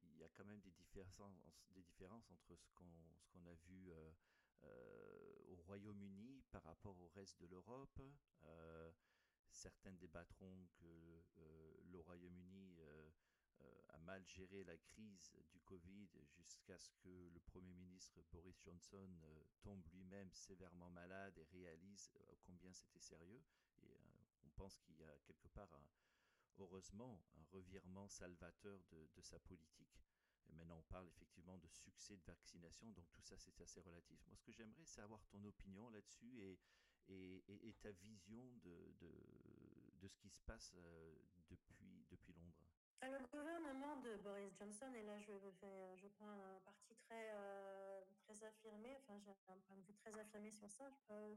Il 0.02 0.19
y 0.19 0.25
a 0.25 0.28
quand 0.30 0.45
même 0.45 0.61
des 0.61 0.73
différences, 0.73 2.30
entre 2.30 2.57
ce 2.57 2.71
qu'on 2.73 3.47
a 3.47 3.54
vu 3.69 3.92
au 5.49 5.57
Royaume-Uni 5.66 6.42
par 6.50 6.62
rapport 6.64 6.99
au 6.99 7.09
reste 7.09 7.38
de 7.40 7.47
l'Europe. 7.47 8.00
certains 9.50 9.92
débattront 9.92 10.66
que 10.75 11.23
le 11.92 12.00
Royaume-Uni 12.00 12.79
a 13.88 13.99
mal 13.99 14.25
géré 14.26 14.64
la 14.64 14.76
crise 14.76 15.33
du 15.52 15.61
Covid 15.61 16.09
jusqu'à 16.37 16.79
ce 16.79 16.93
que 17.02 17.29
le 17.33 17.40
Premier 17.40 17.75
ministre 17.75 18.23
Boris 18.33 18.61
Johnson 18.62 19.09
euh, 19.25 19.45
tombe 19.62 19.85
lui-même 19.93 20.31
sévèrement 20.33 20.90
malade 20.90 21.37
et 21.38 21.45
réalise 21.45 22.11
euh, 22.17 22.35
combien 22.43 22.73
c'était 22.73 23.00
sérieux. 23.00 23.43
Et 23.83 23.97
on 24.45 24.50
pense 24.50 24.79
qu'il 24.79 24.97
y 24.97 25.05
a 25.05 25.19
quelque 25.25 25.49
part, 25.49 25.71
heureusement, 26.59 27.23
un 27.37 27.45
revirement 27.52 28.09
salvateur 28.09 28.81
de, 28.90 29.23
sa 29.23 29.38
politique. 29.38 30.00
Et 30.49 30.52
maintenant, 30.52 30.79
on 30.79 30.93
parle 30.93 31.09
effectivement 31.09 31.59
de 31.59 31.69
succès 31.69 32.17
de 32.17 32.25
vaccination, 32.25 32.90
donc 32.90 33.11
tout 33.12 33.23
ça, 33.23 33.37
c'est 33.38 33.61
assez 33.61 33.81
relatif. 33.81 34.19
Moi, 34.26 34.37
ce 34.37 34.43
que 34.43 34.52
j'aimerais, 34.52 34.85
c'est 34.85 35.00
avoir 35.00 35.25
ton 35.29 35.43
opinion 35.45 35.88
là-dessus 35.90 36.43
et, 36.43 36.59
et, 37.09 37.75
ta 37.81 37.93
vision 37.93 38.45
de, 38.62 38.95
de, 39.00 40.09
ce 40.09 40.19
qui 40.19 40.31
se 40.31 40.40
passe 40.43 40.75
depuis. 41.49 41.89
Le 43.02 43.26
gouvernement 43.33 43.97
de 43.97 44.16
Boris 44.16 44.52
Johnson, 44.59 44.92
et 44.95 45.02
là 45.02 45.19
je, 45.19 45.33
fais, 45.59 45.97
je 45.97 46.07
prends 46.09 46.28
un 46.28 46.61
parti 46.64 46.95
très, 46.97 47.30
euh, 47.33 48.00
très 48.25 48.45
affirmé, 48.45 48.95
enfin 48.99 49.19
j'ai 49.19 49.30
un 49.30 49.59
point 49.66 49.76
de 49.76 49.83
vue 49.83 49.95
très 49.95 50.12
affirmé 50.19 50.50
sur 50.50 50.69
ça. 50.71 50.85
Euh, 51.11 51.35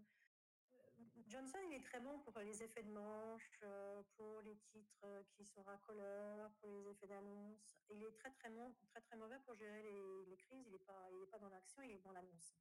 Johnson, 1.28 1.60
il 1.68 1.74
est 1.76 1.84
très 1.84 2.02
bon 2.02 2.20
pour 2.20 2.38
les 2.40 2.62
effets 2.64 2.84
de 2.84 2.92
manche, 2.92 3.62
euh, 3.64 4.04
pour 4.18 4.42
les 4.42 4.58
titres 4.58 5.24
qui 5.38 5.46
sont 5.46 5.64
racoleurs, 5.64 6.52
pour 6.60 6.70
les 6.70 6.90
effets 6.90 7.08
d'annonce. 7.08 7.78
Il 7.90 8.04
est 8.04 8.16
très 8.18 8.32
très, 8.32 8.50
très 8.90 9.02
très 9.02 9.16
mauvais 9.16 9.40
pour 9.46 9.56
gérer 9.56 9.84
les, 9.84 10.26
les 10.26 10.38
crises, 10.38 10.66
il 10.68 10.74
n'est 10.74 10.80
pas, 10.80 11.08
il 11.12 11.24
est 11.24 11.32
pas 11.32 11.40
dans 11.40 11.50
l'action, 11.50 11.82
il 11.82 11.92
est 11.92 12.04
dans 12.04 12.12
l'annonce. 12.12 12.54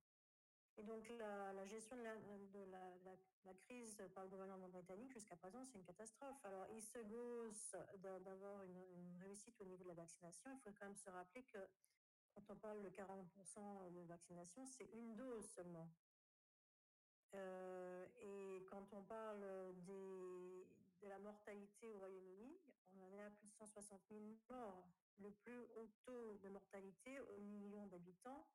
Et 0.78 0.82
donc 0.84 1.08
la, 1.08 1.66
gestion 1.66 1.96
de, 1.96 2.02
la, 2.02 2.16
de 2.16 2.70
la, 2.70 3.14
la, 3.44 3.54
crise 3.54 4.02
par 4.14 4.24
le 4.24 4.30
gouvernement 4.30 4.68
britannique 4.68 5.12
jusqu'à 5.12 5.36
présent, 5.36 5.62
c'est 5.64 5.76
une 5.76 5.84
catastrophe. 5.84 6.42
Alors 6.44 6.66
il 6.70 6.80
se 6.80 6.98
gausse 6.98 7.76
d'avoir 7.98 8.62
une, 8.62 8.82
réussite 9.20 9.60
au 9.60 9.64
niveau 9.64 9.84
de 9.84 9.88
la 9.88 9.94
vaccination. 9.94 10.50
Il 10.50 10.58
faut 10.60 10.70
quand 10.78 10.86
même 10.86 10.96
se 10.96 11.10
rappeler 11.10 11.42
que 11.44 11.58
quand 12.34 12.42
on 12.48 12.56
parle 12.56 12.82
de 12.82 12.88
40% 12.88 13.92
de 13.92 14.00
vaccination, 14.02 14.64
c'est 14.66 14.88
une 14.92 15.14
dose 15.14 15.46
seulement. 15.50 15.88
Euh, 17.34 18.06
et 18.20 18.64
quand 18.70 18.92
on 18.92 19.02
parle 19.02 19.44
des, 19.84 20.66
de 21.02 21.08
la 21.08 21.18
mortalité 21.18 21.88
au 21.88 21.98
Royaume-Uni, 21.98 22.58
on 22.94 23.02
en 23.04 23.12
est 23.12 23.22
à 23.22 23.30
plus 23.30 23.46
de 23.46 23.52
160 23.52 24.00
000 24.10 24.20
morts, 24.48 24.88
le 25.18 25.30
plus 25.30 25.58
haut 25.76 25.88
taux 26.04 26.34
de 26.42 26.48
mortalité 26.48 27.20
au 27.20 27.38
million 27.40 27.86
d'habitants 27.86 28.46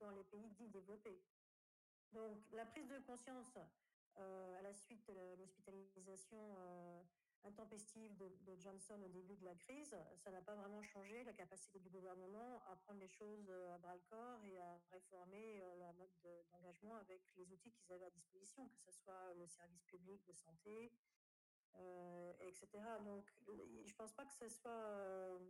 dans 0.00 0.10
les 0.10 0.24
pays 0.24 0.50
dits 0.50 0.68
développés. 0.68 1.20
Donc 2.14 2.38
la 2.52 2.64
prise 2.64 2.86
de 2.86 2.98
conscience 3.00 3.58
euh, 4.18 4.58
à 4.58 4.62
la 4.62 4.72
suite 4.72 5.04
de 5.08 5.36
l'hospitalisation 5.40 6.38
euh, 6.58 7.02
intempestive 7.42 8.16
de, 8.16 8.54
Johnson 8.56 9.02
au 9.04 9.08
début 9.08 9.34
de 9.34 9.44
la 9.44 9.56
crise, 9.56 9.94
ça 10.22 10.30
n'a 10.30 10.40
pas 10.40 10.54
vraiment 10.54 10.80
changé 10.80 11.24
la 11.24 11.32
capacité 11.32 11.80
du 11.80 11.90
gouvernement 11.90 12.62
à 12.70 12.76
prendre 12.76 13.00
les 13.00 13.08
choses 13.08 13.50
euh, 13.50 13.74
à 13.74 13.78
bras 13.78 13.96
le 13.96 14.02
corps 14.08 14.44
et 14.44 14.60
à 14.60 14.80
réformer 14.92 15.60
leur 15.78 15.92
mode 15.94 16.08
d'engagement 16.52 16.94
avec 16.96 17.20
les 17.36 17.52
outils 17.52 17.72
qu'ils 17.72 17.92
avaient 17.92 18.06
à 18.06 18.10
disposition, 18.10 18.68
que 18.68 18.78
ce 18.78 18.92
soit 18.92 19.34
le 19.34 19.48
service 19.48 19.82
public 19.82 20.24
de 20.26 20.32
santé, 20.34 20.92
etc. 22.40 22.68
Donc 23.04 23.28
je 23.46 23.52
ne 23.52 23.96
pense 23.96 24.12
pas 24.12 24.24
que 24.24 24.34
ce 24.34 24.48
soit 24.48 25.40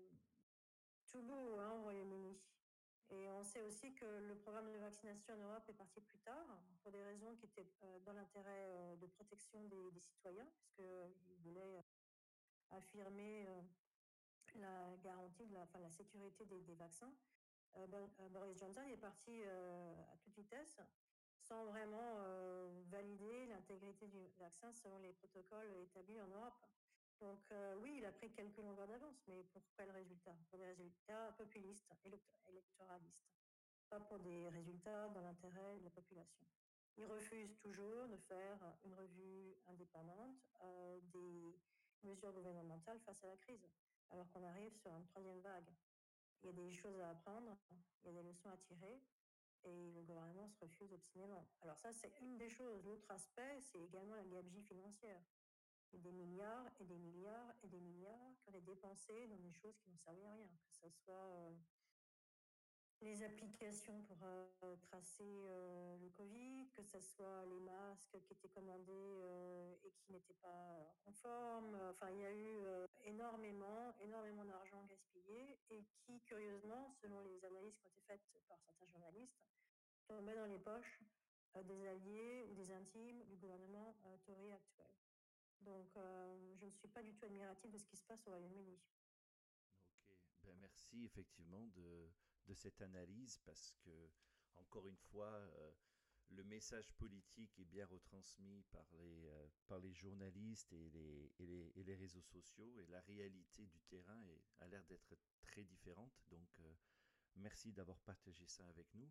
tout 1.07 1.23
beau 1.23 1.59
hein, 1.59 1.73
au 1.73 1.83
Royaume-Uni. 1.83 2.41
Et 3.11 3.29
on 3.31 3.43
sait 3.43 3.61
aussi 3.63 3.95
que 3.95 4.05
le 4.05 4.35
programme 4.37 4.73
de 4.73 4.79
vaccination 4.79 5.35
en 5.35 5.39
Europe 5.39 5.65
est 5.69 5.75
parti 5.75 6.01
plus 6.01 6.19
tard, 6.21 6.47
pour 6.83 6.91
des 6.91 7.03
raisons 7.03 7.35
qui 7.37 7.47
étaient 7.47 7.67
euh, 7.83 7.99
dans 8.01 8.13
l'intérêt 8.13 8.67
euh, 8.69 8.97
de 8.97 9.07
protection 9.07 9.63
des, 9.65 10.01
citoyens, 10.01 10.47
puisqu'ils 10.57 11.37
voulaient 11.43 11.85
affirmé 12.71 13.47
la 14.57 14.97
garantie, 15.03 15.47
de 15.47 15.55
la, 15.55 15.63
enfin, 15.63 15.81
la 15.81 15.91
sécurité 15.91 16.45
des, 16.47 16.75
vaccins. 16.75 17.13
Boris 18.31 18.57
Johnson 18.59 18.83
est 18.83 18.97
parti 18.97 19.43
à 19.43 20.17
toute 20.23 20.35
vitesse 20.37 20.81
sans 21.41 21.65
vraiment 21.67 22.19
valider 22.87 23.47
l'intégrité 23.47 24.07
du 24.07 24.29
vaccin 24.39 24.73
selon 24.73 24.99
les 24.99 25.13
protocoles 25.13 25.73
établis 25.83 26.21
en 26.21 26.29
Europe. 26.29 26.55
Donc 27.25 27.41
oui, 27.81 27.95
il 27.97 28.05
a 28.05 28.13
pris 28.13 28.31
quelques 28.33 28.59
longueurs 28.59 28.87
d'avance, 28.87 29.17
mais 29.27 29.43
pour 29.45 29.63
quel 29.75 29.91
résultat? 29.91 30.37
Pour 30.51 30.59
des 30.59 30.67
résultats 30.67 31.33
populistes, 31.33 31.91
électoralistes, 32.05 33.25
pas 33.89 33.99
pour 34.01 34.19
des 34.19 34.49
résultats 34.51 35.09
dans 35.09 35.23
l'intérêt 35.23 35.79
de 35.79 35.85
la 35.85 35.91
population. 35.91 36.45
Il 36.99 37.07
refuse 37.07 37.57
toujours 37.59 38.09
de 38.09 38.19
faire 38.19 38.59
une 38.85 38.93
revue 38.95 39.57
indépendante 39.67 40.37
des 41.15 41.59
mesures 42.03 42.33
gouvernementales 42.33 43.01
face 43.01 43.25
à 43.25 43.29
la 43.29 43.37
crise, 43.39 43.67
alors 44.11 44.31
qu'on 44.31 44.45
arrive 44.45 44.77
sur 44.77 44.95
une 44.95 45.07
troisième 45.07 45.41
vague. 45.41 45.73
Il 46.43 46.49
y 46.49 46.51
a 46.51 46.53
des 46.53 46.71
choses 46.71 47.01
à 47.01 47.09
apprendre, 47.09 47.57
il 48.03 48.09
y 48.09 48.11
a 48.11 48.23
des 48.23 48.29
leçons 48.29 48.51
à 48.51 48.57
tirer, 48.59 49.01
et 49.65 49.93
le 49.93 50.03
gouvernement 50.03 50.47
se 50.47 50.59
refuse 50.61 50.93
obstinément. 50.93 51.49
Alors 51.63 51.79
ça, 51.79 51.91
c'est 51.91 52.21
une 52.21 52.37
des 52.37 52.51
choses. 52.51 52.85
L'autre 52.85 53.11
aspect, 53.11 53.63
c'est 53.63 53.81
également 53.81 54.15
la 54.15 54.25
gabegie 54.25 54.61
financière. 54.61 55.23
A 55.95 55.97
des 55.99 56.11
milliards 56.11 56.73
et 56.81 56.85
des 56.85 56.99
milliards 56.99 57.55
et 57.63 57.69
des 57.69 57.79
milliards 57.79 58.35
qui 58.41 58.49
ont 58.49 58.53
été 58.53 58.61
dépensés 58.63 59.29
dans 59.29 59.39
des 59.39 59.53
choses 59.53 59.77
qui 59.79 59.89
n'ont 59.89 59.97
servi 59.99 60.25
à 60.25 60.33
rien, 60.33 60.49
que 60.67 60.75
ce 60.75 60.91
soit 60.91 61.15
euh, 61.15 61.55
les 63.01 63.23
applications 63.23 64.03
pour 64.03 64.19
euh, 64.25 64.77
tracer 64.91 65.45
euh, 65.47 65.97
le 65.99 66.11
Covid, 66.11 66.67
que 66.75 66.83
ce 66.83 66.99
soit 66.99 67.47
les 67.47 67.61
masques 67.61 68.21
qui 68.25 68.33
étaient 68.33 68.49
commandés 68.49 69.23
et 69.85 69.93
qui 69.93 70.11
n'étaient 70.11 70.41
pas 70.43 70.97
conformes. 71.05 71.79
Enfin, 71.91 72.11
il 72.11 72.19
y 72.19 72.25
a 72.25 72.33
eu 72.33 72.59
énormément, 73.05 73.95
énormément 74.01 74.45
d'argent 74.45 74.85
gaspillé 74.87 75.61
et 75.71 75.85
qui, 76.01 76.21
curieusement, 76.23 76.91
selon 76.91 77.21
les 77.21 77.45
analyses 77.45 77.77
qui 77.77 77.87
ont 77.87 77.91
été 77.91 78.01
faites 78.01 78.23
par 78.49 78.59
certains 78.61 78.87
journalistes, 78.89 79.39
tombait 80.09 80.35
dans 80.35 80.47
les 80.47 80.59
poches 80.59 81.01
des 81.63 81.87
alliés 81.87 82.43
ou 82.51 82.55
des 82.55 82.73
intimes 82.73 83.23
du 83.27 83.37
gouvernement 83.37 83.95
Tory 84.25 84.53
actuel. 84.53 85.04
Donc, 85.65 85.89
je 86.61 86.67
ne 86.67 86.71
suis 86.71 86.89
pas 86.89 87.03
du 87.03 87.15
tout 87.15 87.25
admirative 87.25 87.71
de 87.71 87.79
ce 87.79 87.87
qui 87.87 87.97
se 87.97 88.05
passe 88.05 88.27
au 88.27 88.31
Royaume-Uni. 88.31 88.79
Ok, 90.11 90.31
ben 90.43 90.57
merci 90.61 91.05
effectivement 91.05 91.67
de, 91.69 92.11
de 92.47 92.55
cette 92.55 92.81
analyse 92.83 93.39
parce 93.45 93.73
que, 93.85 94.11
encore 94.57 94.87
une 94.87 94.97
fois, 94.97 95.31
euh, 95.31 95.73
le 96.31 96.45
message 96.45 96.93
politique 96.95 97.59
est 97.59 97.65
bien 97.65 97.87
retransmis 97.87 98.63
par 98.71 98.87
les, 98.93 99.27
euh, 99.27 99.49
par 99.67 99.79
les 99.79 99.93
journalistes 99.93 100.73
et 100.73 100.91
les, 100.91 101.33
et, 101.39 101.47
les, 101.47 101.73
et 101.77 101.83
les, 101.85 101.95
réseaux 101.95 102.23
sociaux 102.23 102.79
et 102.81 102.87
la 102.87 103.01
réalité 103.03 103.67
du 103.67 103.81
terrain 103.83 104.23
a 104.61 104.67
l'air 104.69 104.85
d'être 104.85 105.17
très 105.43 105.65
différente. 105.65 106.13
Donc, 106.31 106.49
euh, 106.61 106.75
merci 107.37 107.73
d'avoir 107.73 107.99
partagé 108.01 108.47
ça 108.47 108.67
avec 108.69 108.93
nous. 108.95 109.11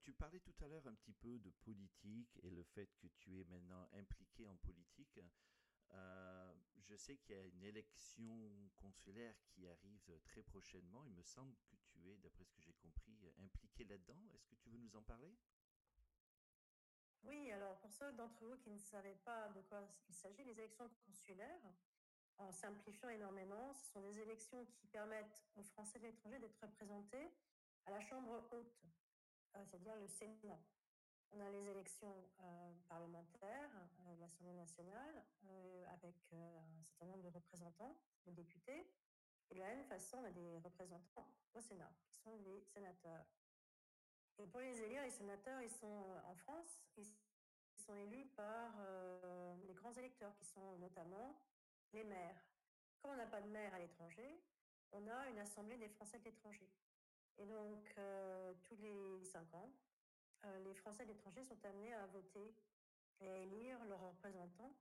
Tu 0.00 0.12
parlais 0.12 0.40
tout 0.40 0.54
à 0.60 0.68
l'heure 0.68 0.86
un 0.86 0.94
petit 0.94 1.12
peu 1.12 1.38
de 1.38 1.50
politique 1.50 2.38
et 2.42 2.50
le 2.50 2.62
fait 2.62 2.88
que 2.98 3.06
tu 3.18 3.40
es 3.40 3.44
maintenant 3.44 3.88
impliqué 3.92 4.46
en 4.46 4.56
politique. 4.56 5.20
Euh, 5.94 6.54
je 6.78 6.96
sais 6.96 7.16
qu'il 7.18 7.36
y 7.36 7.38
a 7.38 7.44
une 7.44 7.64
élection 7.64 8.70
consulaire 8.76 9.34
qui 9.48 9.68
arrive 9.68 10.18
très 10.24 10.42
prochainement. 10.42 11.04
Il 11.04 11.12
me 11.12 11.22
semble 11.22 11.54
que 11.66 11.76
tu 11.84 12.08
es, 12.10 12.16
d'après 12.18 12.44
ce 12.44 12.52
que 12.52 12.62
j'ai 12.62 12.72
compris, 12.74 13.30
impliqué 13.38 13.84
là-dedans. 13.84 14.18
Est-ce 14.34 14.46
que 14.46 14.54
tu 14.56 14.70
veux 14.70 14.78
nous 14.78 14.96
en 14.96 15.02
parler? 15.02 15.36
Oui, 17.24 17.52
alors 17.52 17.78
pour 17.78 17.92
ceux 17.92 18.12
d'entre 18.14 18.44
vous 18.44 18.56
qui 18.58 18.70
ne 18.70 18.78
savaient 18.78 19.18
pas 19.24 19.48
de 19.50 19.60
quoi 19.62 19.86
il 20.08 20.14
s'agit, 20.14 20.44
les 20.44 20.58
élections 20.58 20.88
consulaires, 21.06 21.62
en 22.38 22.50
simplifiant 22.50 23.10
énormément, 23.10 23.72
ce 23.74 23.92
sont 23.92 24.00
des 24.00 24.18
élections 24.18 24.64
qui 24.66 24.86
permettent 24.86 25.44
aux 25.54 25.62
Français 25.62 25.98
de 26.00 26.06
l'étranger 26.06 26.40
d'être 26.40 26.60
représentés 26.60 27.30
à 27.86 27.90
la 27.90 28.00
Chambre 28.00 28.48
haute, 28.50 28.84
euh, 28.84 29.01
c'est-à-dire 29.64 29.96
le 29.96 30.06
Sénat. 30.06 30.58
On 31.34 31.40
a 31.40 31.50
les 31.50 31.66
élections 31.68 32.14
euh, 32.40 32.72
parlementaires 32.88 33.70
euh, 34.00 34.16
l'Assemblée 34.20 34.52
nationale 34.52 35.24
euh, 35.44 35.84
avec 35.94 36.14
un 36.32 36.84
certain 36.84 37.06
nombre 37.06 37.22
de 37.22 37.28
représentants, 37.28 37.96
de 38.26 38.32
députés. 38.32 38.86
Et 39.50 39.54
de 39.54 39.60
la 39.60 39.68
même 39.68 39.84
façon, 39.84 40.18
on 40.18 40.24
a 40.24 40.30
des 40.30 40.58
représentants 40.58 41.28
au 41.54 41.60
Sénat, 41.60 41.90
qui 42.04 42.16
sont 42.16 42.36
les 42.36 42.60
sénateurs. 42.60 43.24
Et 44.38 44.46
pour 44.46 44.60
les 44.60 44.80
élire, 44.82 45.02
les 45.02 45.10
sénateurs, 45.10 45.60
ils 45.60 45.70
sont 45.70 46.20
en 46.24 46.34
France, 46.34 46.80
ils 46.96 47.04
sont 47.76 47.94
élus 47.94 48.26
par 48.34 48.72
les 49.66 49.74
grands 49.74 49.92
électeurs, 49.92 50.34
qui 50.36 50.46
sont 50.46 50.78
notamment 50.78 51.38
les 51.92 52.04
maires. 52.04 52.42
Quand 53.00 53.10
on 53.10 53.16
n'a 53.16 53.26
pas 53.26 53.42
de 53.42 53.48
maire 53.48 53.74
à 53.74 53.78
l'étranger, 53.78 54.42
on 54.92 55.06
a 55.06 55.28
une 55.28 55.38
assemblée 55.38 55.76
des 55.76 55.88
Français 55.88 56.18
de 56.18 56.24
l'étranger. 56.24 56.70
Et 57.38 57.46
donc, 57.46 57.94
tous 58.64 58.76
les 58.76 59.24
cinq 59.24 59.52
ans, 59.54 59.72
euh, 60.44 60.58
les 60.64 60.74
Français 60.74 61.04
de 61.04 61.12
l'étranger 61.12 61.44
sont 61.44 61.64
amenés 61.64 61.94
à 61.94 62.06
voter 62.06 62.54
et 63.20 63.28
à 63.28 63.36
élire 63.38 63.84
leurs 63.84 64.00
représentants, 64.00 64.74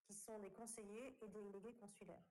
qui 0.00 0.14
sont 0.14 0.38
des 0.38 0.50
conseillers 0.50 1.16
et 1.20 1.28
des 1.28 1.42
délégués 1.42 1.74
consulaires. 1.74 2.24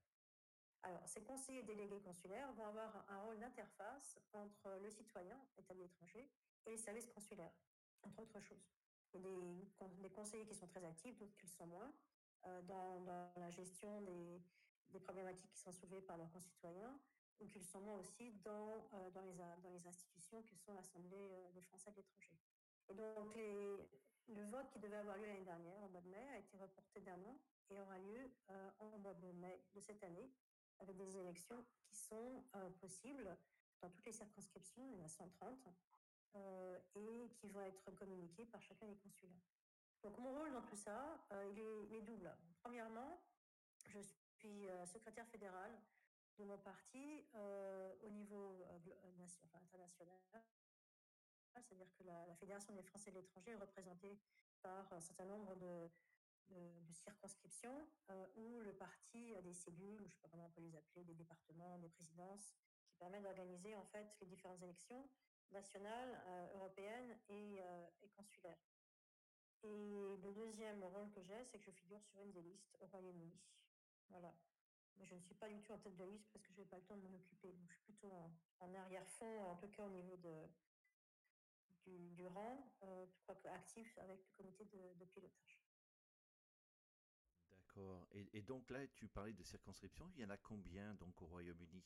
Alors, 0.84 1.08
ces 1.08 1.24
conseillers 1.24 1.60
et 1.60 1.64
délégués 1.64 2.02
consulaires 2.02 2.52
vont 2.54 2.66
avoir 2.66 3.06
un 3.10 3.20
rôle 3.22 3.40
d'interface 3.40 4.20
entre 4.34 4.80
le 4.82 4.90
citoyen 4.90 5.40
établi 5.58 5.84
à 5.84 5.86
l'étranger 5.86 6.28
et 6.66 6.72
les 6.72 6.78
services 6.78 7.08
consulaires, 7.08 7.54
entre 8.02 8.20
autres 8.20 8.40
choses. 8.42 8.66
Il 9.14 9.22
y 9.22 9.24
a 9.24 9.88
des, 10.02 10.10
conseillers 10.10 10.46
qui 10.46 10.56
sont 10.56 10.68
très 10.68 10.84
actifs, 10.84 11.18
d'autres 11.18 11.36
qui 11.36 11.46
le 11.46 11.52
sont 11.52 11.68
moins, 11.68 11.94
euh, 12.46 12.62
dans, 12.64 13.04
la 13.36 13.52
gestion 13.52 14.02
des, 14.02 14.42
des, 14.90 15.00
problématiques 15.00 15.52
qui 15.52 15.60
sont 15.60 15.72
soulevées 15.72 16.02
par 16.02 16.18
leurs 16.18 16.32
concitoyens, 16.32 17.00
ou 17.40 17.48
qu'ils 17.48 17.66
sont 17.66 17.82
moins 17.82 17.98
aussi 17.98 18.32
dans, 18.44 18.88
euh, 18.94 19.10
dans, 19.12 19.22
les, 19.22 19.34
dans 19.34 19.70
les 19.70 19.88
institutions 19.88 20.42
que 20.44 20.56
sont 20.56 20.74
l'Assemblée 20.74 21.32
euh, 21.32 21.52
des 21.52 21.62
Français 21.62 21.92
de 21.92 21.98
l'étranger. 21.98 22.38
Et 22.90 22.94
donc, 22.94 23.36
le 23.36 24.46
vote 24.46 24.70
qui 24.72 24.80
devait 24.80 24.98
avoir 24.98 25.18
lieu 25.18 25.26
l'année 25.26 25.46
dernière, 25.46 25.82
au 25.84 25.90
mois 25.90 26.02
de 26.02 26.10
mai, 26.10 26.28
a 26.34 26.38
été 26.40 26.58
reporté 26.58 27.02
d'un 27.02 27.22
an 27.24 27.38
et 27.70 27.80
aura 27.80 27.98
lieu 28.00 28.32
euh, 28.50 28.70
au 28.80 28.98
mois 28.98 29.14
de 29.14 29.32
mai 29.34 29.64
de 29.74 29.80
cette 29.80 30.04
année, 30.04 30.30
avec 30.80 30.98
des 30.98 31.18
élections 31.18 31.64
qui 31.84 31.96
sont 31.96 32.44
possibles 32.80 33.38
dans 33.82 33.90
toutes 33.90 34.06
les 34.06 34.12
circonscriptions, 34.12 34.84
il 34.88 34.98
y 34.98 35.02
en 35.02 35.06
a 35.06 35.08
130, 35.08 35.70
et 36.96 37.30
qui 37.36 37.48
vont 37.50 37.62
être 37.62 37.92
communiquées 37.92 38.46
par 38.46 38.62
chacun 38.64 38.88
des 38.88 38.96
consulats. 38.96 39.40
Donc, 40.02 40.18
mon 40.18 40.34
rôle 40.34 40.52
dans 40.52 40.64
tout 40.64 40.76
ça, 40.76 41.24
il 41.52 41.60
est, 41.60 41.84
il, 41.90 41.94
est, 41.94 42.02
double. 42.02 42.36
Premièrement, 42.64 43.22
je 43.86 44.00
suis 44.40 44.68
secrétaire 44.88 45.28
fédérale 45.28 45.78
de 46.38 46.44
mon 46.46 46.58
parti 46.58 47.26
au 47.34 48.10
niveau 48.10 48.64
euh, 48.64 48.80
euh 48.88 49.26
international. 49.54 50.20
C'est-à-dire 51.54 51.92
que 51.98 52.04
la, 52.04 52.36
Fédération 52.36 52.74
des 52.74 52.84
Français 52.84 53.12
de 53.12 53.18
l'étranger 53.18 53.52
est 53.52 53.56
représentée 53.56 54.18
par 54.62 54.92
un 54.94 55.02
certain 55.02 55.26
nombre 55.26 55.56
de, 55.56 55.90
circonscriptions 56.92 57.88
euh, 58.10 58.26
où 58.36 58.60
le 58.60 58.74
parti 58.74 59.34
a 59.36 59.42
des 59.42 59.54
cellules, 59.54 60.00
je 60.00 60.04
ne 60.04 60.10
sais 60.10 60.20
pas 60.22 60.28
comment 60.28 60.48
on 60.48 60.50
peut 60.50 60.62
les 60.62 60.76
appeler, 60.76 61.06
des 61.06 61.14
départements, 61.14 61.78
des 61.80 61.88
présidences, 61.88 62.54
qui 62.90 62.98
permettent 62.98 63.24
d'organiser 63.24 63.74
en 63.76 63.86
fait 63.86 64.14
les 64.20 64.28
différentes 64.28 64.62
élections 64.62 65.10
nationales, 65.52 66.22
européennes 66.56 67.18
et, 67.30 67.60
et 68.02 68.10
consulaires. 68.10 68.60
Et 69.64 70.18
le 70.24 70.34
deuxième 70.34 70.84
rôle 70.84 71.10
que 71.12 71.22
j'ai, 71.22 71.44
c'est 71.46 71.60
que 71.60 71.66
je 71.66 71.72
figure 71.72 72.02
sur 72.04 72.20
une 72.22 72.32
des 72.32 72.42
listes 72.42 72.76
au 72.82 72.88
Royaume-Uni. 72.88 73.40
Voilà 74.10 74.34
je 75.00 75.16
ne 75.16 75.20
suis 75.22 75.36
pas 75.36 75.50
du 75.50 75.60
tout 75.62 75.74
en 75.74 75.80
tête 75.80 75.96
de 75.98 76.06
liste 76.06 76.30
parce 76.32 76.46
que 76.46 76.54
je 76.54 76.60
n'ai 76.60 76.66
pas 76.66 76.78
le 76.78 76.84
temps 76.84 76.98
de 76.98 77.02
m'en 77.08 77.16
occuper. 77.16 77.52
Donc, 77.54 77.70
je 77.70 77.76
suis 77.76 77.84
plutôt 77.84 78.12
en, 78.12 78.32
en 78.60 78.74
arrière-fond, 78.74 79.44
en 79.46 79.56
tout 79.56 79.70
cas 79.70 79.84
au 79.86 79.90
niveau 79.90 80.16
de, 80.18 80.48
du, 81.86 82.10
du 82.12 82.26
rang, 82.28 82.72
euh, 82.84 83.06
je 83.08 83.18
crois 83.22 83.36
que 83.36 83.48
actif 83.48 83.98
avec 83.98 84.20
le 84.20 84.32
comité 84.38 84.66
de, 84.66 84.94
de 85.00 85.06
pilotage. 85.06 85.60
D'accord. 87.52 88.06
Et, 88.12 88.30
et, 88.34 88.42
donc 88.42 88.70
là, 88.70 88.86
tu 88.88 89.08
parlais 89.08 89.34
de 89.34 89.44
circonscriptions. 89.44 90.12
Il 90.16 90.22
y 90.22 90.26
en 90.26 90.30
a 90.30 90.38
combien 90.38 90.94
donc 90.96 91.22
au 91.22 91.26
Royaume-Uni? 91.28 91.84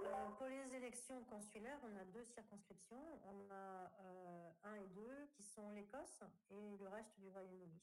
Euh, 0.00 0.28
Pour 0.30 0.46
les 0.46 0.74
élections 0.74 1.22
consulaires, 1.24 1.78
on 1.82 1.96
a 1.96 2.04
deux 2.06 2.24
circonscriptions. 2.24 3.20
On 3.24 3.50
a 3.50 3.92
euh, 4.00 4.52
un 4.62 4.74
et 4.76 4.86
deux 4.88 5.26
qui 5.32 5.42
sont 5.42 5.70
l'Écosse 5.72 6.22
et 6.50 6.76
le 6.78 6.88
reste 6.88 7.18
du 7.18 7.28
Royaume-Uni. 7.28 7.80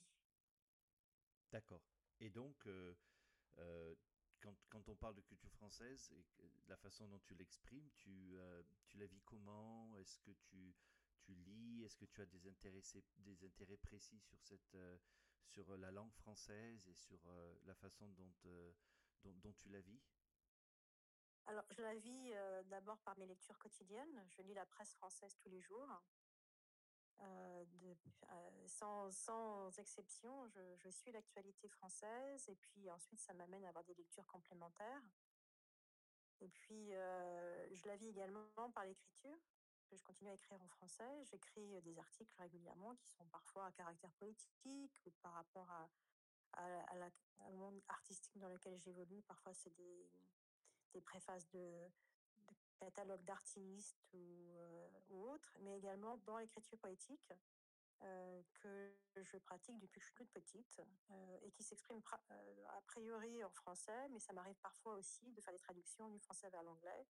D'accord. 1.52 1.82
Et 2.20 2.30
donc, 2.30 2.66
euh, 2.66 2.96
euh, 3.60 3.96
quand, 4.42 4.56
quand, 4.70 4.88
on 4.90 4.96
parle 4.96 5.16
de 5.16 5.22
culture 5.22 5.52
française 5.54 6.12
et 6.12 6.26
la 6.68 6.78
façon 6.78 7.08
dont 7.08 7.20
tu 7.20 7.36
l'exprimes, 7.36 7.90
tu, 7.96 8.36
euh, 8.38 8.64
tu 8.88 8.98
la 8.98 9.06
vis 9.08 9.22
comment? 9.22 9.96
Est-ce 9.98 10.20
que 10.20 10.32
tu, 10.32 10.76
tu 11.20 11.34
lis? 11.34 11.84
Est-ce 11.84 11.96
que 11.96 12.06
tu 12.06 12.22
as 12.22 12.26
des 12.26 12.48
intérêts, 12.48 12.82
des 13.18 13.44
intérêts 13.44 13.78
précis 13.78 14.20
sur, 14.20 14.40
cette, 14.42 14.78
sur 15.46 15.78
la 15.78 15.92
langue 15.92 16.14
française 16.14 16.88
et 16.88 16.96
sur 16.96 17.20
la 17.66 17.76
façon 17.76 18.10
dont, 18.10 18.34
dont, 19.24 19.54
tu 19.54 19.70
la 19.70 19.82
vis? 19.82 20.02
Alors, 21.46 21.66
je 21.70 21.82
la 21.82 21.96
vis 21.96 22.34
d'abord 22.66 23.00
par 23.02 23.18
mes 23.18 23.26
lectures 23.26 23.58
quotidiennes. 23.58 24.26
Je 24.30 24.42
lis 24.42 24.54
la 24.54 24.66
presse 24.66 24.94
française 24.96 25.36
tous 25.38 25.50
les 25.50 25.62
jours. 25.62 26.02
De, 27.20 27.96
sans, 28.68 29.12
sans, 29.12 29.78
exception, 29.80 30.48
je, 30.48 30.90
suis 30.90 31.12
l'actualité 31.12 31.68
française 31.68 32.48
et 32.50 32.56
puis 32.56 32.90
ensuite 32.90 33.20
ça 33.20 33.34
m'amène 33.34 33.64
à 33.66 33.70
avoir 33.70 33.84
des 33.86 33.94
lectures 33.96 34.26
complémentaires. 34.28 35.02
Et 36.40 36.50
puis 36.50 36.90
je 36.92 37.88
la 37.88 37.96
vis 37.98 38.10
également 38.10 38.72
par 38.74 38.86
l'écriture. 38.86 39.38
Je 39.96 40.04
continue 40.04 40.30
à 40.30 40.34
écrire 40.34 40.62
en 40.62 40.68
français. 40.68 41.24
J'écris 41.24 41.82
des 41.82 41.98
articles 41.98 42.34
régulièrement 42.38 42.96
qui 42.96 43.10
sont 43.10 43.26
parfois 43.28 43.68
à 43.68 43.72
caractère 43.72 44.12
politique 44.14 45.02
ou 45.06 45.12
par 45.22 45.34
rapport 45.34 45.70
à, 45.72 45.90
à, 46.54 46.96
la, 46.96 47.10
monde 47.52 47.82
artistique 47.88 48.38
dans 48.38 48.50
lequel 48.50 48.78
j'évolue. 48.78 49.22
Parfois, 49.24 49.54
c'est 49.54 49.76
des, 49.76 50.10
des, 50.94 51.02
préfaces 51.02 51.48
de, 51.50 51.90
de 52.48 52.56
catalogues 52.80 53.24
d'artistes 53.24 54.06
ou, 54.14 54.52
euh, 54.58 54.87
ou, 55.10 55.30
autres, 55.30 55.58
mais 55.62 55.78
également 55.78 56.18
dans 56.26 56.38
l'écriture 56.38 56.78
poétique 56.78 57.34
euh, 58.04 58.42
que 58.62 58.94
je 59.16 59.38
pratique 59.38 59.80
depuis 59.80 60.00
que 60.00 60.06
je 60.06 60.12
suis 60.12 60.16
toute 60.16 60.32
petite 60.32 60.82
euh, 61.10 61.38
et 61.42 61.52
qui 61.52 61.64
s'exprime 61.64 62.02
a 62.70 62.82
priori 62.82 63.44
en 63.44 63.50
français, 63.50 64.08
mais 64.10 64.20
ça 64.20 64.34
m'arrive 64.34 64.60
parfois 64.60 64.94
aussi 64.94 65.32
de 65.32 65.42
faire 65.42 65.54
des 65.54 65.60
traductions 65.60 66.10
du 66.10 66.20
français 66.20 66.50
vers 66.50 66.64
l'anglais 66.64 67.08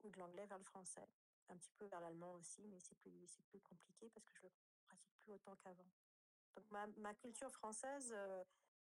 ou 0.00 0.10
de 0.10 0.18
l'anglais 0.18 0.46
vers 0.46 0.58
le 0.58 0.64
français. 0.64 1.08
Un 1.48 1.56
petit 1.56 1.72
peu 1.72 1.86
vers 1.86 2.00
l'allemand 2.00 2.34
aussi, 2.34 2.66
mais 2.66 2.80
c'est 2.80 2.96
plus, 2.98 3.40
plus 3.48 3.60
compliqué 3.60 4.10
parce 4.10 4.26
que 4.26 4.36
je 4.36 4.42
le 4.42 4.52
pratique 4.84 5.14
plus 5.22 5.32
autant 5.32 5.56
qu'avant. 5.56 5.88
Donc 6.56 6.70
ma, 6.70 6.86
ma, 6.98 7.14
culture 7.14 7.52
française 7.52 8.14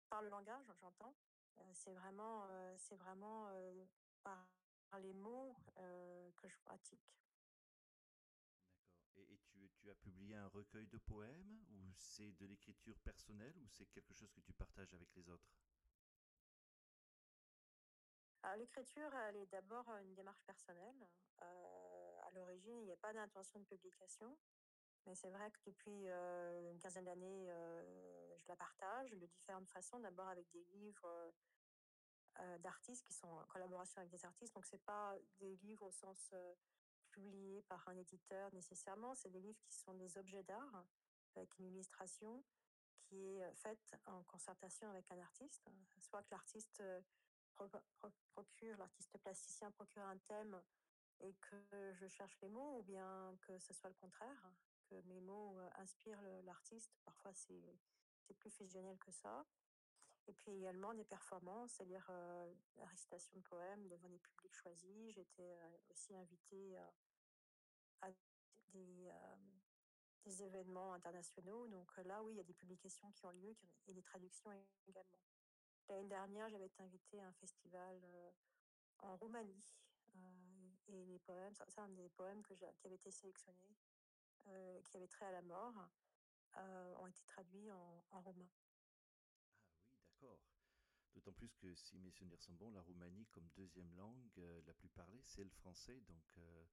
par 0.09 0.23
le 0.23 0.29
langage, 0.29 0.71
j'entends. 0.81 1.15
Euh, 1.59 1.71
c'est 1.75 1.93
vraiment, 1.93 2.45
euh, 2.51 2.75
c'est 2.77 2.97
vraiment 2.97 3.47
euh, 3.49 3.85
par 4.23 4.47
les 5.01 5.13
mots 5.15 5.57
que 6.37 6.49
je 6.49 6.59
pratique. 6.59 7.01
Tu, 9.83 9.91
as 9.91 9.95
publié 9.97 10.37
un 10.37 10.47
recueil 10.47 10.87
de 10.87 10.99
poèmes 10.99 11.59
ou 11.73 11.93
c'est 11.97 12.31
de 12.39 12.47
l'écriture 12.47 12.97
personnelle 13.01 13.57
ou 13.59 13.69
c'est 13.69 13.87
quelque 13.87 14.15
chose 14.15 14.31
que 14.31 14.41
tu 14.41 14.53
partages 14.53 14.95
avec 14.95 15.13
les 15.17 15.29
autres? 15.29 15.51
L'écriture, 18.57 19.13
elle 19.27 19.37
est 19.37 19.47
d'abord 19.47 19.89
une 20.03 20.15
démarche 20.15 20.45
personnelle. 20.45 21.09
Euh, 21.43 22.21
à 22.23 22.31
l'origine, 22.31 22.79
il 22.79 22.85
n'y 22.85 22.93
a 22.93 22.97
pas 22.97 23.13
d'intention 23.13 23.59
de 23.59 23.65
publication. 23.65 24.39
Mais 25.07 25.17
c'est 25.17 25.31
vrai 25.31 25.51
que 25.51 25.59
depuis 25.67 26.09
euh, 26.09 26.71
une 26.71 26.79
quinzaine 26.79 27.07
d'années, 27.07 27.51
euh, 27.51 28.37
je 28.39 28.47
la 28.47 28.57
partage 28.57 29.11
de 29.11 29.27
différentes 29.27 29.69
façons. 29.69 29.99
D'abord 29.99 30.29
avec 30.29 30.49
des 30.53 30.65
livres 30.75 31.33
d'artistes 32.61 33.05
qui 33.05 33.13
sont 33.13 33.29
en 33.29 33.45
collaboration 33.47 34.01
avec 34.01 34.11
des 34.11 34.25
artistes. 34.25 34.55
Donc 34.55 34.65
c'est 34.65 34.83
pas 34.85 35.17
des 35.41 35.57
livres 35.57 35.87
au 35.87 35.91
sens 35.91 36.33
euh, 37.19 37.23
publié 37.23 37.63
par 37.63 37.87
un 37.89 37.97
éditeur 37.97 38.53
nécessairement. 38.55 39.15
C'est 39.15 39.31
des 39.31 39.41
livres 39.41 39.61
qui 39.65 39.75
sont 39.75 39.95
des 39.95 40.17
objets 40.19 40.43
d'art 40.43 40.85
avec 41.35 41.59
une 41.59 41.67
illustration 41.67 42.45
qui 43.03 43.25
est 43.25 43.55
faite 43.55 43.97
en 44.07 44.23
concertation 44.25 44.89
avec 44.91 45.11
un 45.11 45.19
artiste. 45.19 45.69
Soit 46.01 46.23
que 46.23 46.31
l'artiste 46.31 46.81
euh, 46.81 47.01
pro 47.55 47.69
pro 47.99 48.11
procure, 48.33 48.77
l'artiste 48.79 49.19
plasticien 49.19 49.71
procure 49.71 50.05
un 50.05 50.19
thème 50.19 50.61
et 51.21 51.35
que 51.35 51.93
je 51.93 52.09
cherche 52.09 52.37
les 52.41 52.49
mots, 52.49 52.79
ou 52.79 52.83
bien 52.83 53.37
que 53.43 53.59
ce 53.59 53.73
soit 53.73 53.91
le 53.91 53.95
contraire, 53.95 54.51
mes 55.05 55.21
mots 55.21 55.57
inspirent 55.77 56.21
l'artiste. 56.45 56.99
Parfois, 57.05 57.33
c'est 57.33 57.79
plus 58.39 58.51
fusionnel 58.51 58.99
que 58.99 59.13
ça. 59.13 59.47
Et 60.29 60.33
puis 60.33 60.53
également 60.53 60.95
des 60.95 61.05
performances, 61.05 61.73
c'est-à-dire 61.73 62.07
euh, 62.11 62.55
la 62.77 62.87
récitation 62.87 63.37
de 63.37 63.43
poèmes 63.43 63.89
devant 63.89 64.09
des 64.09 64.19
publics 64.19 64.55
choisis. 64.55 65.13
J'étais 65.15 65.43
euh, 65.43 65.77
aussi 65.91 66.15
invitée 66.15 66.77
à, 66.79 68.07
à 68.07 68.11
des, 68.73 69.09
euh, 69.09 70.45
événements 70.47 70.93
internationaux. 70.93 71.67
Donc 71.69 71.97
là, 72.05 72.23
oui, 72.23 72.35
il 72.35 72.37
y 72.37 72.41
a 72.41 72.45
des 72.45 72.55
publications 72.55 73.11
qui 73.13 73.27
ont 73.27 73.33
lieu 73.33 73.57
et 73.89 73.93
des 73.93 74.03
traductions 74.03 74.53
également. 74.87 75.19
L'année 75.89 76.09
dernière, 76.09 76.49
j'avais 76.49 76.67
été 76.67 76.83
invitée 76.83 77.21
à 77.21 77.27
un 77.27 77.33
festival 77.33 78.01
en 79.01 79.17
Roumanie. 79.17 79.75
et 80.87 81.05
les 81.05 81.19
poèmes, 81.19 81.55
c'est 81.55 81.81
un 81.81 81.89
des 81.89 82.09
poèmes 82.11 82.43
qui 82.45 82.53
avait 82.85 82.95
été 82.95 83.11
sélectionné 83.11 83.77
euh, 84.49 84.81
qui 84.83 84.97
avaient 84.97 85.09
trait 85.09 85.27
à 85.27 85.33
la 85.33 85.43
mort 85.43 85.75
euh, 86.57 86.95
ont 86.97 87.07
été 87.07 87.23
traduits 87.27 87.71
en, 87.71 88.05
en 88.11 88.21
roumain. 88.21 88.49
D'autant 91.25 91.37
plus 91.37 91.55
que 91.55 91.73
si 91.77 92.01
mes 92.01 92.11
souvenirs 92.11 92.43
sont 92.43 92.55
bons, 92.55 92.73
la 92.73 92.83
Roumanie 92.83 93.27
comme 93.27 93.49
deuxième 93.55 93.95
langue 93.95 94.39
euh, 94.39 94.61
la 94.67 94.75
plus 94.75 94.89
parlée, 94.89 95.21
c'est 95.23 95.45
le 95.45 95.51
français. 95.51 96.01
Donc, 96.01 96.25
euh, 96.39 96.65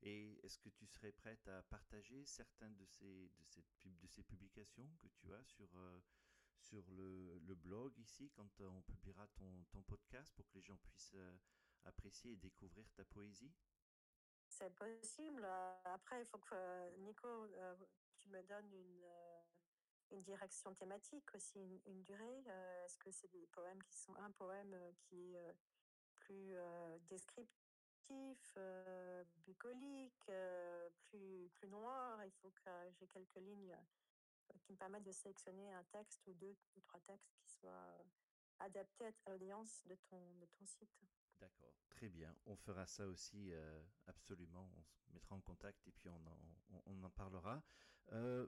et 0.00 0.40
est-ce 0.42 0.58
que 0.58 0.70
tu 0.70 0.86
serais 0.86 1.12
prête 1.12 1.46
à 1.46 1.62
partager 1.64 2.24
certaines 2.24 2.74
de 2.76 2.86
ces, 2.86 3.30
de, 3.54 3.90
de 4.00 4.06
ces 4.06 4.22
publications 4.22 4.88
que 5.02 5.08
tu 5.08 5.30
as 5.34 5.44
sur, 5.44 5.68
euh, 5.76 6.00
sur 6.58 6.90
le, 6.90 7.38
le, 7.40 7.54
blog 7.54 7.98
ici 7.98 8.30
quand 8.30 8.48
on 8.62 8.80
publiera 8.80 9.26
ton, 9.34 9.64
ton, 9.72 9.82
podcast 9.82 10.32
pour 10.36 10.48
que 10.48 10.54
les 10.54 10.62
gens 10.62 10.78
puissent 10.78 11.16
apprécier 11.84 12.32
et 12.32 12.36
découvrir 12.36 12.90
ta 12.94 13.04
poésie? 13.04 13.52
C'est 14.48 14.74
possible. 14.74 15.46
Après, 15.84 16.22
il 16.22 16.26
faut 16.26 16.38
que 16.38 16.96
Nico, 17.00 17.46
tu 18.16 18.30
me 18.30 18.42
donnes 18.44 18.72
une, 18.72 19.04
une 20.10 20.22
direction 20.22 20.74
thématique 20.74 21.34
aussi, 21.34 21.58
une, 21.86 22.02
durée. 22.02 22.44
Est-ce 22.84 22.96
que 22.98 23.10
c'est 23.10 23.30
des 23.32 23.46
poèmes 23.52 23.82
qui 23.84 23.96
sont 23.96 24.14
un 24.16 24.30
poème 24.32 24.76
qui 25.00 25.34
est 25.34 25.54
plus 26.18 26.54
descriptif, 27.08 28.58
bucolique, 29.46 30.30
plus, 31.08 31.50
plus 31.54 31.68
noir? 31.68 32.24
Il 32.24 32.32
faut 32.32 32.50
que 32.50 32.70
j'ai 32.98 33.06
quelques 33.08 33.36
lignes 33.36 33.76
qui 34.62 34.72
me 34.72 34.78
permettent 34.78 35.04
de 35.04 35.12
sélectionner 35.12 35.72
un 35.72 35.84
texte 35.84 36.26
ou 36.26 36.32
deux 36.34 36.56
ou 36.76 36.80
trois 36.80 37.00
textes 37.00 37.34
qui 37.38 37.50
soient 37.50 38.04
adaptés 38.60 39.06
à 39.26 39.30
l'audience 39.30 39.84
de 39.86 39.94
ton, 40.08 40.34
de 40.40 40.46
ton 40.46 40.66
site. 40.66 40.90
D'accord, 41.40 41.74
très 41.88 42.08
bien. 42.08 42.34
On 42.46 42.56
fera 42.56 42.86
ça 42.86 43.06
aussi 43.06 43.52
euh, 43.52 43.82
absolument. 44.06 44.70
On 44.76 44.82
se 44.82 45.12
mettra 45.12 45.36
en 45.36 45.40
contact 45.40 45.86
et 45.86 45.92
puis 45.92 46.08
on 46.08 46.26
en, 46.26 46.82
on, 46.86 47.02
en 47.02 47.10
parlera. 47.10 47.62
Euh, 48.12 48.46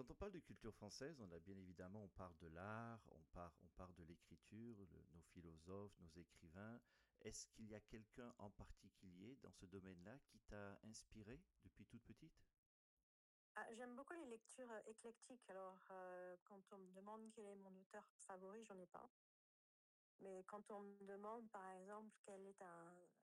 quand 0.00 0.12
on 0.12 0.14
parle 0.14 0.32
de 0.32 0.38
culture 0.38 0.72
française, 0.72 1.20
on 1.20 1.30
a 1.30 1.38
bien 1.40 1.58
évidemment, 1.58 2.02
on 2.02 2.08
parle 2.08 2.34
de 2.40 2.46
l'art, 2.46 3.06
on 3.10 3.22
parle, 3.34 3.52
on 3.62 3.68
parle 3.76 3.92
de 3.96 4.04
l'écriture, 4.04 4.78
nos 5.12 5.20
philosophes, 5.20 5.92
nos 6.00 6.08
écrivains. 6.18 6.80
Est-ce 7.20 7.46
qu'il 7.48 7.66
y 7.66 7.74
a 7.74 7.80
quelqu'un 7.80 8.32
en 8.38 8.48
particulier 8.48 9.36
dans 9.42 9.52
ce 9.52 9.66
domaine-là 9.66 10.18
qui 10.20 10.38
t'a 10.48 10.78
inspiré 10.84 11.38
depuis 11.64 11.84
toute 11.84 12.02
petite? 12.04 12.32
Ah, 13.56 13.66
J'aime 13.74 13.94
beaucoup 13.94 14.14
les 14.14 14.24
lectures 14.24 14.72
éclectiques. 14.86 15.50
Alors, 15.50 15.78
euh, 15.90 16.34
quand 16.44 16.62
on 16.72 16.78
me 16.78 16.90
demande 16.92 17.30
quel 17.32 17.44
est 17.44 17.56
mon 17.56 17.76
auteur 17.76 18.06
favori, 18.20 18.64
j'en 18.64 18.78
ai 18.78 18.86
pas. 18.86 19.10
Mais 20.20 20.42
quand 20.44 20.70
on 20.70 20.80
me 20.80 21.04
demande, 21.04 21.50
par 21.50 21.70
exemple, 21.72 22.16
quel, 22.24 22.54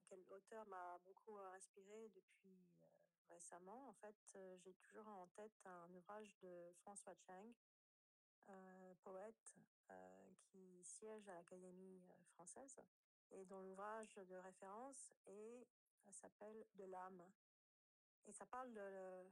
quel 0.06 0.24
auteur 0.30 0.68
m'a 0.68 1.00
beaucoup 1.06 1.40
inspiré 1.56 2.10
depuis 2.13 2.68
euh, 2.70 2.77
récemment, 3.30 3.90
en 3.90 3.94
fait, 3.94 4.16
j'ai 4.58 4.74
toujours 4.76 5.08
en 5.08 5.28
tête 5.28 5.66
un 5.66 5.94
ouvrage 5.94 6.36
de 6.42 6.72
François 6.82 7.16
Cheng, 7.26 7.54
euh, 8.50 8.94
poète 9.04 9.56
qui 10.40 10.84
siège 10.84 11.28
à 11.30 11.34
l'Académie 11.34 12.02
française 12.34 12.82
et 13.32 13.46
dont 13.46 13.62
l'ouvrage 13.62 14.16
de 14.16 14.36
référence 14.36 15.13
est, 15.26 15.68
s'appelle 16.12 16.66
De 16.76 16.86
l'âme. 16.86 17.24
Et 18.26 18.34
ça 18.34 18.46
parle 18.46 18.74
de, 18.74 19.30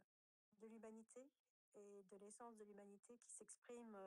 de 0.60 0.68
l'humanité 0.68 1.30
et 1.76 2.04
de 2.04 2.18
l'essence 2.18 2.56
de 2.58 2.64
l'humanité 2.64 3.18
qui 3.18 3.32
s'exprime 3.32 3.98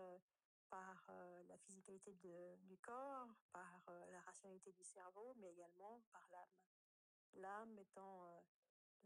par 0.68 1.10
la 1.48 1.56
physicalité 1.58 2.14
de, 2.14 2.56
du 2.66 2.76
corps, 2.78 3.28
par 3.52 3.82
la 4.10 4.20
rationalité 4.20 4.72
du 4.72 4.84
cerveau, 4.84 5.34
mais 5.36 5.50
également 5.50 6.02
par 6.12 6.26
l'âme. 6.30 6.56
L'âme 7.34 7.78
étant, 7.78 8.42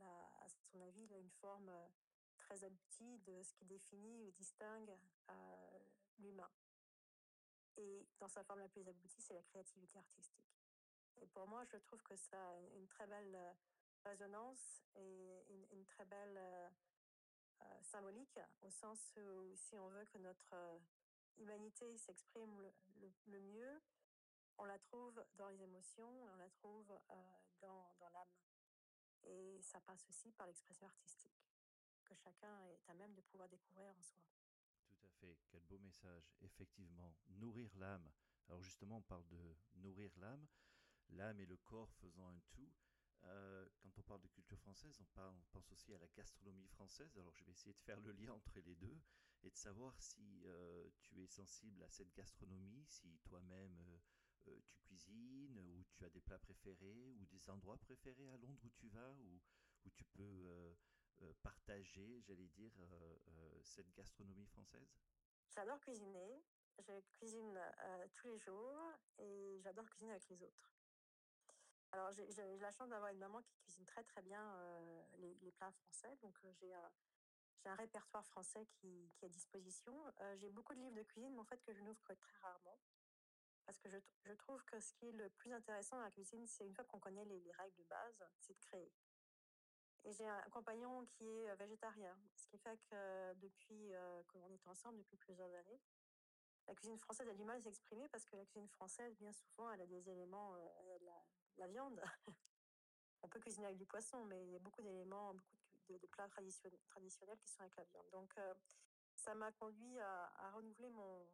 à 0.00 0.48
son 0.48 0.80
avis, 0.80 1.06
une 1.06 1.30
forme 1.30 1.68
euh, 1.68 1.88
très 2.38 2.64
aboutie 2.64 3.18
de 3.20 3.42
ce 3.42 3.52
qui 3.54 3.64
définit 3.64 4.22
ou 4.22 4.30
distingue 4.32 4.96
euh, 5.30 5.78
l'humain. 6.18 6.50
Et 7.76 8.06
dans 8.18 8.28
sa 8.28 8.44
forme 8.44 8.60
la 8.60 8.68
plus 8.68 8.86
aboutie, 8.88 9.20
c'est 9.22 9.34
la 9.34 9.42
créativité 9.42 9.98
artistique. 9.98 10.52
Et 11.20 11.26
pour 11.26 11.46
moi, 11.46 11.64
je 11.64 11.76
trouve 11.76 12.02
que 12.02 12.16
ça 12.16 12.36
a 12.36 12.58
une 12.74 12.88
très 12.88 13.06
belle 13.06 13.34
euh, 13.34 13.52
résonance 14.04 14.82
et 14.96 15.44
une, 15.70 15.86
très 15.86 16.04
belle 16.04 16.40
symbolique, 17.82 18.38
au 18.62 18.70
sens 18.70 19.16
où 19.16 19.54
si 19.54 19.78
on 19.78 19.88
veut 19.90 20.04
que 20.06 20.18
notre 20.18 20.56
humanité 21.38 21.96
s'exprime 21.98 22.60
le, 23.26 23.40
mieux, 23.40 23.80
on 24.58 24.64
la 24.64 24.78
trouve 24.80 25.24
dans 25.34 25.48
les 25.48 25.62
émotions, 25.62 26.10
on 26.32 26.34
la 26.34 26.50
trouve 26.50 26.92
dans 27.60 28.10
l'âme. 28.12 28.51
Et 29.24 29.60
ça 29.62 29.80
passe 29.80 30.08
aussi 30.08 30.32
par 30.32 30.46
l'expression 30.46 30.86
artistique, 30.86 31.46
que 32.04 32.14
chacun 32.14 32.60
est 32.64 32.80
à 32.88 32.94
même 32.94 33.14
de 33.14 33.20
pouvoir 33.22 33.48
découvrir 33.48 33.94
en 33.96 34.02
soi. 34.02 34.20
Tout 34.86 35.06
à 35.06 35.08
fait, 35.08 35.38
quel 35.48 35.62
beau 35.62 35.78
message. 35.78 36.34
Effectivement, 36.40 37.14
nourrir 37.28 37.70
l'âme. 37.76 38.10
Alors 38.48 38.62
justement, 38.62 38.98
on 38.98 39.02
parle 39.02 39.26
de 39.28 39.56
nourrir 39.76 40.10
l'âme, 40.18 40.46
l'âme 41.10 41.40
et 41.40 41.46
le 41.46 41.56
corps 41.56 41.92
faisant 41.94 42.28
un 42.28 42.40
tout. 42.50 42.70
Euh, 43.24 43.68
quand 43.78 43.96
on 43.98 44.02
parle 44.02 44.20
de 44.20 44.28
culture 44.28 44.58
française, 44.58 44.98
on, 45.00 45.04
pense 45.52 45.70
aussi 45.70 45.94
à 45.94 45.98
la 45.98 46.08
gastronomie 46.08 46.66
française. 46.66 47.16
Alors 47.16 47.34
je 47.36 47.44
vais 47.44 47.52
essayer 47.52 47.72
de 47.72 47.80
faire 47.80 48.00
le 48.00 48.12
lien 48.12 48.32
entre 48.32 48.60
les 48.60 48.74
deux 48.74 49.00
et 49.44 49.50
de 49.50 49.56
savoir 49.56 49.94
si 50.00 50.42
euh, 50.46 50.88
tu 51.00 51.22
es 51.22 51.26
sensible 51.26 51.82
à 51.82 51.88
cette 51.88 52.12
gastronomie, 52.14 52.84
si 52.88 53.18
toi-même 53.24 53.80
euh, 53.80 53.98
tu 54.44 54.76
cuisines, 54.80 55.58
ou 55.58 55.84
tu 55.90 56.04
as 56.04 56.10
des 56.10 56.20
plats 56.20 56.38
préférés, 56.38 57.12
ou 57.20 57.26
des 57.26 57.50
endroits 57.50 57.78
préférés 57.78 58.28
à 58.30 58.36
Londres 58.38 58.60
où 58.64 58.70
tu 58.70 58.88
vas, 58.88 59.12
ou 59.14 59.40
où 59.84 59.90
tu 59.90 60.04
peux 60.04 60.76
partager, 61.42 62.20
j'allais 62.20 62.48
dire, 62.48 62.72
cette 63.62 63.92
gastronomie 63.92 64.46
française? 64.46 64.96
J'adore 65.54 65.80
cuisiner. 65.80 66.42
Je 66.78 67.00
cuisine 67.12 67.60
tous 68.14 68.28
les 68.28 68.38
jours 68.38 68.78
et 69.18 69.58
j'adore 69.60 69.88
cuisiner 69.90 70.12
avec 70.12 70.28
les 70.28 70.42
autres. 70.42 70.72
Alors, 71.92 72.10
j'ai 72.12 72.56
la 72.58 72.70
chance 72.70 72.88
d'avoir 72.88 73.10
une 73.10 73.18
maman 73.18 73.42
qui 73.42 73.54
cuisine 73.58 73.84
très 73.84 74.02
très 74.02 74.22
bien 74.22 74.40
euh, 74.40 75.02
les, 75.18 75.52
plats 75.52 75.70
français. 75.70 76.16
Donc, 76.22 76.34
euh, 76.44 76.52
j'ai 76.54 76.72
un, 76.72 77.74
répertoire 77.74 78.26
français 78.26 78.66
qui, 78.66 79.12
est 79.20 79.26
à 79.26 79.28
disposition. 79.28 79.94
Euh, 80.20 80.36
j'ai 80.38 80.48
beaucoup 80.48 80.74
de 80.74 80.80
livres 80.80 80.96
de 80.96 81.02
cuisine, 81.02 81.32
mais 81.34 81.40
en 81.40 81.44
fait, 81.44 81.62
que 81.62 81.72
je 81.74 81.82
n'ouvre 81.82 82.02
que 82.02 82.14
très 82.14 82.38
rarement. 82.38 82.78
Parce 83.72 83.80
que 83.80 84.00
je, 84.28 84.32
trouve 84.34 84.62
que 84.64 84.78
ce 84.80 84.92
qui 84.92 85.08
est 85.08 85.12
le 85.12 85.30
plus 85.30 85.50
intéressant 85.52 85.96
dans 85.96 86.02
la 86.02 86.10
cuisine, 86.10 86.46
c'est 86.46 86.66
une 86.66 86.74
fois 86.74 86.84
qu'on 86.84 87.00
connaît 87.00 87.24
les, 87.24 87.40
les, 87.40 87.52
règles 87.52 87.76
de 87.76 87.84
base, 87.84 88.22
c'est 88.38 88.52
de 88.52 88.58
créer. 88.60 88.92
Et 90.04 90.12
j'ai 90.12 90.28
un 90.28 90.42
compagnon 90.50 91.06
qui 91.06 91.26
est 91.26 91.54
végétarien, 91.56 92.14
ce 92.34 92.46
qui 92.48 92.58
fait 92.58 92.78
que 92.90 93.34
depuis 93.34 93.92
qu'on 94.28 94.52
est 94.52 94.66
ensemble 94.66 94.98
depuis 94.98 95.16
plusieurs 95.16 95.50
années, 95.54 95.80
la 96.66 96.74
cuisine 96.74 96.98
française 96.98 97.28
a 97.28 97.34
du 97.34 97.44
mal 97.44 97.56
à 97.56 97.60
s'exprimer 97.62 98.08
parce 98.08 98.26
que 98.26 98.36
la 98.36 98.44
cuisine 98.44 98.68
française, 98.68 99.16
bien 99.16 99.32
souvent, 99.32 99.70
elle 99.70 99.80
a 99.80 99.86
des 99.86 100.08
éléments, 100.10 100.54
la 101.56 101.66
viande. 101.66 102.02
On 103.22 103.28
peut 103.28 103.40
cuisiner 103.40 103.66
avec 103.66 103.78
du 103.78 103.86
poisson, 103.86 104.24
mais 104.24 104.44
il 104.44 104.50
y 104.50 104.56
a 104.56 104.58
beaucoup 104.58 104.82
d'éléments, 104.82 105.32
beaucoup 105.32 105.98
de, 105.98 106.06
plats 106.08 106.28
traditionnels, 106.28 106.78
traditionnels 106.88 107.38
qui 107.38 107.48
sont 107.48 107.62
avec 107.62 107.76
la 107.76 107.84
viande. 107.84 108.10
Donc, 108.10 108.36
euh, 108.36 108.54
ça 109.14 109.34
m'a 109.34 109.50
conduit 109.52 109.98
à, 110.00 110.50
renouveler 110.52 110.90
mon, 110.90 111.26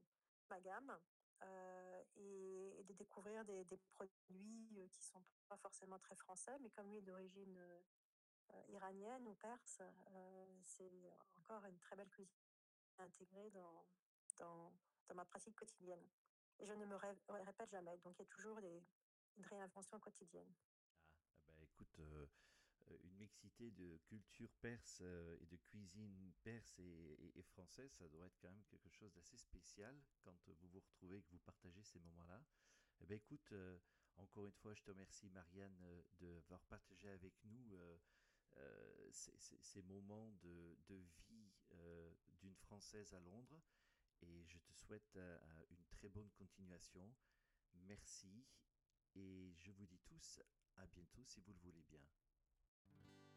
ma 0.50 0.60
gamme 0.60 0.96
euh, 1.42 2.02
et, 2.16 2.84
de 2.84 2.92
découvrir 2.94 3.44
des, 3.44 3.64
produits 3.92 4.78
euh, 4.78 4.88
qui 4.88 5.02
sont 5.02 5.22
pas 5.48 5.56
forcément 5.56 5.98
très 5.98 6.16
français, 6.16 6.56
mais 6.60 6.70
comme 6.70 6.88
lui 6.90 6.98
est 6.98 7.02
d'origine 7.02 7.60
iranienne 8.68 9.26
ou 9.26 9.34
perse, 9.34 9.82
c'est 10.64 10.90
encore 11.36 11.64
une 11.66 11.78
très 11.78 11.96
belle 11.96 12.08
cuisine 12.08 12.32
intégrée 12.98 13.50
dans, 13.50 13.84
dans, 14.38 14.72
dans 15.06 15.14
ma 15.14 15.24
pratique 15.24 15.54
quotidienne. 15.54 16.02
Et 16.60 16.66
je 16.66 16.72
ne 16.72 16.84
me 16.86 16.96
répète 16.96 17.70
jamais. 17.70 17.96
Donc, 17.98 18.18
il 18.18 18.22
y 18.22 18.22
a 18.22 18.34
toujours 18.34 18.60
des, 18.60 18.82
une 19.36 19.44
réinvention 19.44 19.98
quotidienne. 20.00 20.52
Ah, 21.46 21.52
bah 21.54 21.62
écoute, 21.62 21.98
euh, 22.00 22.22
euh, 22.22 22.26
une 23.02 23.16
mixité 23.16 23.70
de 23.70 23.98
culture 24.06 24.52
perse 24.60 24.98
euh, 25.02 25.36
et 25.40 25.46
de 25.46 25.56
cuisine 25.56 26.32
perse 26.42 26.78
et, 26.78 27.42
française, 27.42 27.92
ça 27.92 28.08
doit 28.08 28.26
être 28.26 28.38
quand 28.40 28.50
même 28.50 28.64
quelque 28.64 28.88
chose 28.88 29.12
d'assez 29.14 29.36
spécial 29.36 29.94
quand 30.22 30.34
vous 30.46 30.68
vous 30.68 30.80
retrouvez 30.80 31.18
et 31.18 31.22
que 31.22 31.30
vous 31.30 31.38
partagez 31.40 31.82
ces 31.82 31.98
moments-là. 32.00 32.44
Eh 33.00 33.06
ben 33.06 33.16
écoute, 33.16 33.52
encore 34.16 34.46
une 34.46 34.54
fois, 34.54 34.74
je 34.74 34.82
te 34.82 34.90
remercie 34.90 35.28
Marianne 35.30 35.76
d'avoir 36.20 36.62
partagé 36.64 37.08
avec 37.08 37.32
nous 37.44 37.78
ces, 39.10 39.82
moments 39.82 40.32
de, 40.42 40.76
de 40.88 40.96
vie 41.28 41.52
d'une 42.40 42.56
Française 42.56 43.14
à 43.14 43.20
Londres 43.20 43.62
et 44.22 44.44
je 44.46 44.58
te 44.58 44.72
souhaite 44.72 45.18
une 45.70 45.84
très 45.90 46.08
bonne 46.08 46.30
continuation. 46.30 47.14
Merci 47.74 48.44
et 49.14 49.52
je 49.54 49.70
vous 49.70 49.86
dis 49.86 50.00
tous 50.00 50.40
à 50.76 50.86
bientôt 50.86 51.24
si 51.24 51.40
vous 51.40 51.52
le 51.52 51.58
voulez 51.60 51.82
bien. 51.82 52.02
Thank 52.90 53.02
you. 53.12 53.27